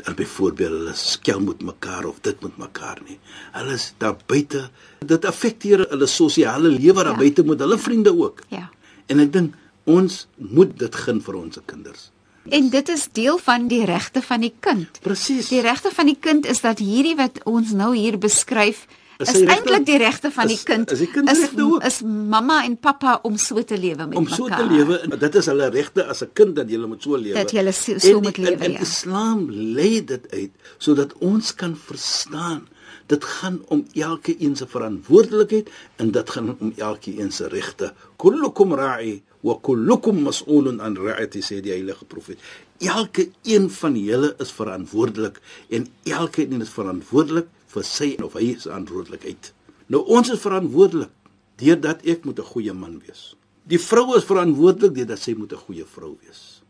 Hulle 0.00 0.14
byvoorbeeld 0.16 0.70
hulle 0.78 0.94
skel 0.96 1.40
met 1.44 1.62
mekaar 1.66 2.06
of 2.08 2.20
dit 2.24 2.38
met 2.42 2.56
mekaar 2.58 3.02
nie. 3.08 3.18
Hulle 3.52 3.74
is 3.74 3.90
daar 3.98 4.16
buite. 4.26 4.68
Dit 5.04 5.24
affekteer 5.28 5.82
hulle 5.90 6.06
sosiale 6.06 6.68
lewe 6.72 7.02
daar 7.04 7.12
Ja. 7.12 7.18
buite 7.18 7.42
met 7.44 7.58
hulle 7.60 7.78
vriende 7.78 8.14
ook. 8.16 8.40
Ja. 8.48 8.70
En 9.06 9.18
ek 9.20 9.32
dink 9.32 9.54
ons 9.96 10.16
moet 10.54 10.72
dit 10.78 10.94
gun 11.04 11.20
vir 11.26 11.38
ons 11.40 11.58
kinders. 11.66 12.06
En 12.50 12.70
dit 12.72 12.88
is 12.88 13.02
deel 13.12 13.36
van 13.44 13.66
die 13.68 13.82
regte 13.88 14.22
van 14.24 14.40
die 14.40 14.54
kind. 14.64 15.00
Presies. 15.04 15.50
Die 15.52 15.60
regte 15.60 15.90
van 15.94 16.06
die 16.08 16.16
kind 16.18 16.46
is 16.48 16.62
dat 16.64 16.78
hierdie 16.80 17.16
wat 17.18 17.42
ons 17.44 17.74
nou 17.76 17.92
hier 17.96 18.16
beskryf 18.18 18.86
Is 19.20 19.34
is, 19.36 19.42
eintlik 19.52 19.84
die 19.84 19.98
regte 20.00 20.30
van 20.32 20.48
die 20.48 20.56
Is- 20.56 20.62
kind. 20.64 20.90
is 20.94 20.98
die 21.02 21.10
kind 21.12 21.28
is, 21.30 21.42
is 21.88 21.98
mamma 22.02 22.62
en 22.64 22.78
pappa 22.80 23.18
om 23.28 23.36
so 23.36 23.60
te 23.62 23.76
lewe 23.76 24.06
met 24.08 24.16
om 24.16 24.24
mekaar. 24.24 24.36
so 24.38 24.46
te 24.48 24.64
lewe 24.70 24.96
en 25.04 25.12
dit 25.20 25.34
is 25.42 25.46
hulle 25.52 25.68
regte 25.74 26.06
as 26.08 26.22
'n 26.24 26.30
kind 26.32 26.56
dat 26.56 26.70
jy 26.70 26.78
moet 26.86 27.02
so 27.02 27.16
lewe. 27.16 27.34
Dat 27.36 27.50
julle 27.52 27.72
so- 27.72 27.98
so 27.98 28.16
En- 28.16 28.22
moet 28.22 28.36
en- 28.38 28.44
lewe, 28.44 28.64
En 28.64 28.72
ja. 28.72 28.80
Islam 28.80 29.50
lei 29.50 30.04
dit 30.04 30.24
uit 30.32 30.50
sodat 30.78 31.12
ons 31.20 31.54
kan 31.54 31.76
verstaan. 31.76 32.62
Dit 33.06 33.24
gaan 33.24 33.60
om 33.68 33.84
elkeen 33.94 34.56
se 34.56 34.66
verantwoordelikheid 34.66 35.68
en 35.96 36.10
dit 36.10 36.30
gaan 36.30 36.56
om 36.60 36.72
elkeen 36.76 37.32
se 37.32 37.48
regte. 37.48 37.92
Kullukum 38.16 38.74
ra'i 38.74 39.22
wa 39.46 39.56
kullukum 39.62 40.22
mas'ulun 40.26 40.80
an 40.80 40.96
ra'ati 40.96 41.42
sê 41.42 41.60
die 41.64 41.72
heilige 41.72 42.04
profeet. 42.04 42.38
Elke 42.80 43.30
een 43.44 43.70
van 43.70 43.96
julle 43.96 44.34
is 44.38 44.52
verantwoordelik 44.52 45.40
en 45.68 45.88
elkeen 46.04 46.60
is 46.60 46.72
verantwoordelik 46.74 47.48
vir 47.74 47.86
sy 47.86 48.14
of 48.24 48.36
hy 48.38 48.54
se 48.54 48.68
verantwoordelikheid. 48.68 49.52
Nou 49.90 50.04
ons 50.06 50.30
is 50.30 50.40
verantwoordelik 50.42 51.12
deurdat 51.60 52.04
ek 52.06 52.24
moet 52.24 52.38
'n 52.38 52.52
goeie 52.52 52.72
man 52.72 53.02
wees. 53.06 53.34
Die 53.64 53.78
vrou 53.78 54.16
is 54.16 54.24
verantwoordelik 54.24 54.94
deurdat 54.94 55.18
sy 55.18 55.34
moet 55.34 55.52
'n 55.52 55.64
goeie 55.66 55.84
vrou 55.84 56.16
wees. 56.24 56.62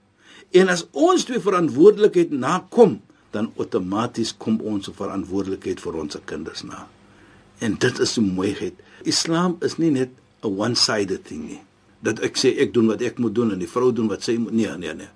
En 0.51 0.69
as 0.69 0.87
ons 0.93 1.25
twee 1.25 1.41
verantwoordelikheid 1.41 2.31
nakom, 2.31 3.01
dan 3.31 3.53
outomaties 3.57 4.33
kom 4.37 4.61
ons 4.61 4.91
verantwoordelikheid 4.95 5.81
vir 5.81 5.95
ons 5.95 6.17
kinders 6.25 6.63
na. 6.63 6.89
En 7.59 7.77
dit 7.79 7.99
is 7.99 8.15
die 8.15 8.25
mooiheid. 8.25 8.75
Islam 9.05 9.57
is 9.61 9.79
nie 9.79 9.91
net 9.91 10.11
'n 10.43 10.59
one-sided 10.59 11.25
thing 11.25 11.47
nie. 11.47 11.63
Dat 12.07 12.23
ek 12.25 12.39
sê 12.41 12.55
ek 12.63 12.75
doen 12.75 12.89
wat 12.93 13.03
ek 13.05 13.19
moet 13.21 13.35
doen 13.35 13.53
en 13.55 13.61
die 13.61 13.71
vrou 13.71 13.91
doen 13.93 14.09
wat 14.09 14.25
sy 14.27 14.39
moet 14.41 14.57
nee 14.57 14.77
nee 14.81 14.95
nee. 14.97 15.11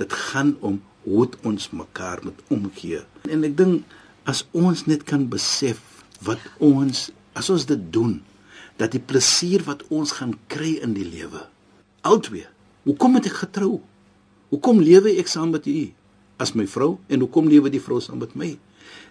Dit 0.00 0.12
gaan 0.30 0.56
om 0.60 0.80
hoe 1.04 1.28
ons 1.44 1.70
mekaar 1.70 2.20
moet 2.24 2.40
omgee. 2.48 3.02
En 3.28 3.44
ek 3.44 3.56
dink 3.56 3.84
as 4.28 4.44
ons 4.56 4.86
net 4.88 5.04
kan 5.08 5.28
besef 5.32 5.80
wat 6.24 6.40
ons 6.58 7.08
as 7.36 7.48
ons 7.52 7.64
dit 7.68 7.82
doen 7.92 8.18
dat 8.80 8.94
die 8.96 9.02
plesier 9.02 9.64
wat 9.66 9.84
ons 9.92 10.16
gaan 10.18 10.34
kry 10.52 10.78
in 10.84 10.94
die 10.96 11.06
lewe. 11.06 11.44
Albei. 12.00 12.46
Hoekom 12.88 13.18
het 13.18 13.28
ek 13.28 13.42
getrou? 13.42 13.80
Hoekom 14.50 14.80
lewe 14.80 15.12
ek 15.20 15.28
saam 15.28 15.52
met 15.54 15.68
u 15.68 15.90
as 16.40 16.54
my 16.56 16.64
vrou 16.64 16.94
en 17.12 17.20
hoekom 17.20 17.50
lewe 17.52 17.68
die 17.72 17.82
vrou 17.82 18.00
saam 18.00 18.22
met 18.24 18.32
my? 18.38 18.54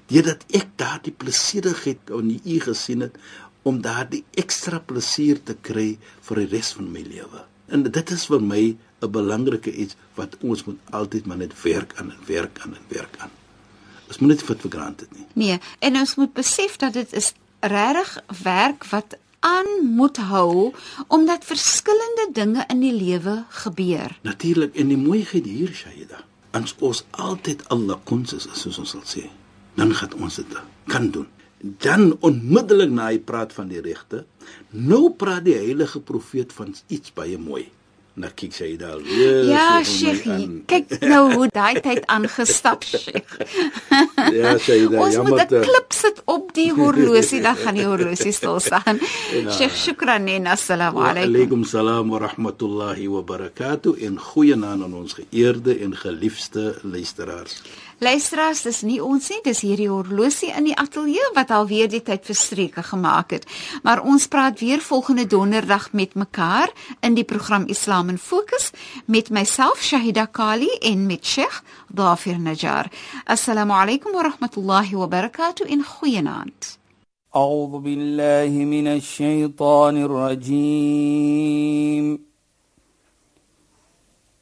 Deurdat 0.10 0.42
ek 0.58 0.72
daardie 0.82 1.14
plesierigheid 1.14 2.10
in 2.18 2.34
u 2.40 2.58
gesien 2.66 3.06
het 3.06 3.20
om 3.64 3.82
daardie 3.82 4.24
ekstra 4.40 4.80
plesier 4.80 5.40
te 5.44 5.56
kry 5.62 5.98
vir 6.28 6.44
die 6.44 6.50
res 6.56 6.72
van 6.78 6.92
my 6.92 7.04
lewe. 7.04 7.44
En 7.70 7.84
dit 7.86 8.12
is 8.12 8.26
vir 8.26 8.42
my 8.42 8.78
'n 9.02 9.12
belangrike 9.12 9.72
iets 9.72 9.96
wat 10.16 10.38
ons 10.42 10.64
moet 10.64 10.80
altyd 10.90 11.26
maar 11.26 11.38
net 11.38 11.62
werk 11.62 11.94
aan 11.96 12.12
en 12.12 12.24
werk 12.26 12.60
aan 12.60 12.76
en 12.76 12.86
werk 12.88 13.16
aan. 13.18 13.32
Ons 14.08 14.18
moet 14.20 14.30
net 14.30 14.44
fit 14.44 14.62
vir 14.62 14.72
granted 14.72 15.12
nie. 15.16 15.26
Nee, 15.34 15.60
en 15.80 15.96
ons 15.96 16.16
moet 16.16 16.34
besef 16.34 16.78
dat 16.78 16.94
dit 16.94 17.14
is 17.14 17.34
regtig 17.60 18.24
werk 18.44 18.86
wat 18.90 19.18
aan 19.40 19.70
moet 19.96 20.18
hou 20.18 20.74
omdat 21.08 21.46
verskillende 21.46 22.30
dinge 22.34 22.66
in 22.68 22.80
die 22.80 22.94
lewe 22.94 23.44
gebeur. 23.50 24.18
Natuurlik 24.22 24.76
en 24.76 24.88
die 24.88 24.98
mooiheid 24.98 25.46
hier 25.46 25.74
Shaida. 25.74 26.24
As 26.52 26.76
ons 26.80 27.04
altyd 27.12 27.68
Allah 27.70 28.00
konses 28.04 28.48
is 28.50 28.62
soos 28.62 28.80
ons 28.82 28.96
sal 28.96 29.06
sê, 29.06 29.28
dan 29.78 29.94
gaan 29.96 30.16
ons 30.18 30.36
dit 30.36 30.58
kan 30.90 31.12
doen. 31.14 31.28
Dan 31.60 32.18
onmiddellik 32.24 32.90
na 32.92 33.10
hy 33.12 33.20
praat 33.20 33.52
van 33.54 33.68
die 33.68 33.82
regte, 33.82 34.26
nou 34.72 35.10
praat 35.12 35.44
die 35.44 35.58
heilige 35.60 36.00
profeet 36.00 36.54
van 36.56 36.76
iets 36.88 37.12
baie 37.14 37.38
mooi. 37.38 37.66
Nou 38.20 38.32
kyk 38.36 38.52
Shaida 38.52 38.88
al. 38.96 39.02
Ja, 39.48 39.80
Sheikh, 39.84 40.26
kyk 40.68 40.90
nou 41.08 41.34
hoe 41.38 41.48
daai 41.56 41.80
tyd 41.80 42.04
aangestap, 42.12 42.84
Sheikh. 42.84 43.36
Ja, 44.36 44.58
Shaida, 44.60 45.00
Ons 45.00 45.14
jammer 45.16 45.32
moet 45.38 45.52
'n 45.52 45.62
klip 45.64 45.94
sit 45.96 46.22
op 46.26 46.52
die 46.54 46.72
horlosie, 46.74 47.40
dan 47.42 47.56
gaan 47.56 47.76
die 47.76 47.86
horlosie 47.88 48.32
stil 48.36 48.60
staan. 48.68 49.00
Ja. 49.32 49.52
Sheikh, 49.52 49.76
shukran 49.76 50.28
en 50.28 50.48
assalamu 50.48 51.00
Wa 51.00 51.10
alaykum. 51.12 51.36
alaykum 51.36 51.64
salaam 51.64 52.10
wa 52.10 52.20
rahmatullahi 52.20 53.08
wa 53.08 53.22
barakatuh 53.22 53.96
en 54.04 54.20
goeie 54.20 54.56
naam 54.56 54.84
aan 54.84 54.94
ons 54.94 55.14
geëerde 55.14 55.80
en 55.80 55.96
geliefde 55.96 56.76
luisteraars. 56.84 57.62
Luisteraars, 57.99 58.63
dis 58.63 58.83
nie 58.83 59.03
ons 59.03 59.29
nie, 59.31 59.41
dis 59.45 59.61
hierdie 59.65 59.89
horlosie 59.89 60.53
in 60.53 60.65
die 60.69 60.77
ateljee 60.77 61.31
wat 61.37 61.51
alweer 61.55 61.89
die 61.89 62.03
tyd 62.03 62.25
verstreke 62.27 62.83
gemaak 62.83 63.31
het. 63.37 63.47
Maar 63.83 64.03
ons 64.03 64.27
praat 64.29 64.61
weer 64.61 64.81
volgende 64.83 65.27
donderdag 65.27 65.93
met 65.93 66.15
mekaar 66.15 66.73
in 67.01 67.15
die 67.15 67.25
program 67.25 67.65
Islam 67.67 68.09
in 68.09 68.19
Fokus 68.19 68.71
met 69.07 69.31
myself 69.31 69.83
Shahida 69.83 70.27
Kali 70.27 70.71
en 70.81 71.07
met 71.07 71.27
Sheikh 71.27 71.63
Dafir 71.89 72.39
Najjar. 72.39 72.91
Assalamu 73.25 73.73
alaykum 73.73 74.13
wa 74.13 74.23
rahmatullahi 74.23 74.95
wa 74.95 75.09
barakatuh 75.09 75.67
in 75.67 75.85
goeienaand. 75.85 76.79
أعوذ 77.35 77.79
بالله 77.79 78.65
من 78.65 78.87
الشيطان 78.87 79.97
الرجيم 80.07 82.05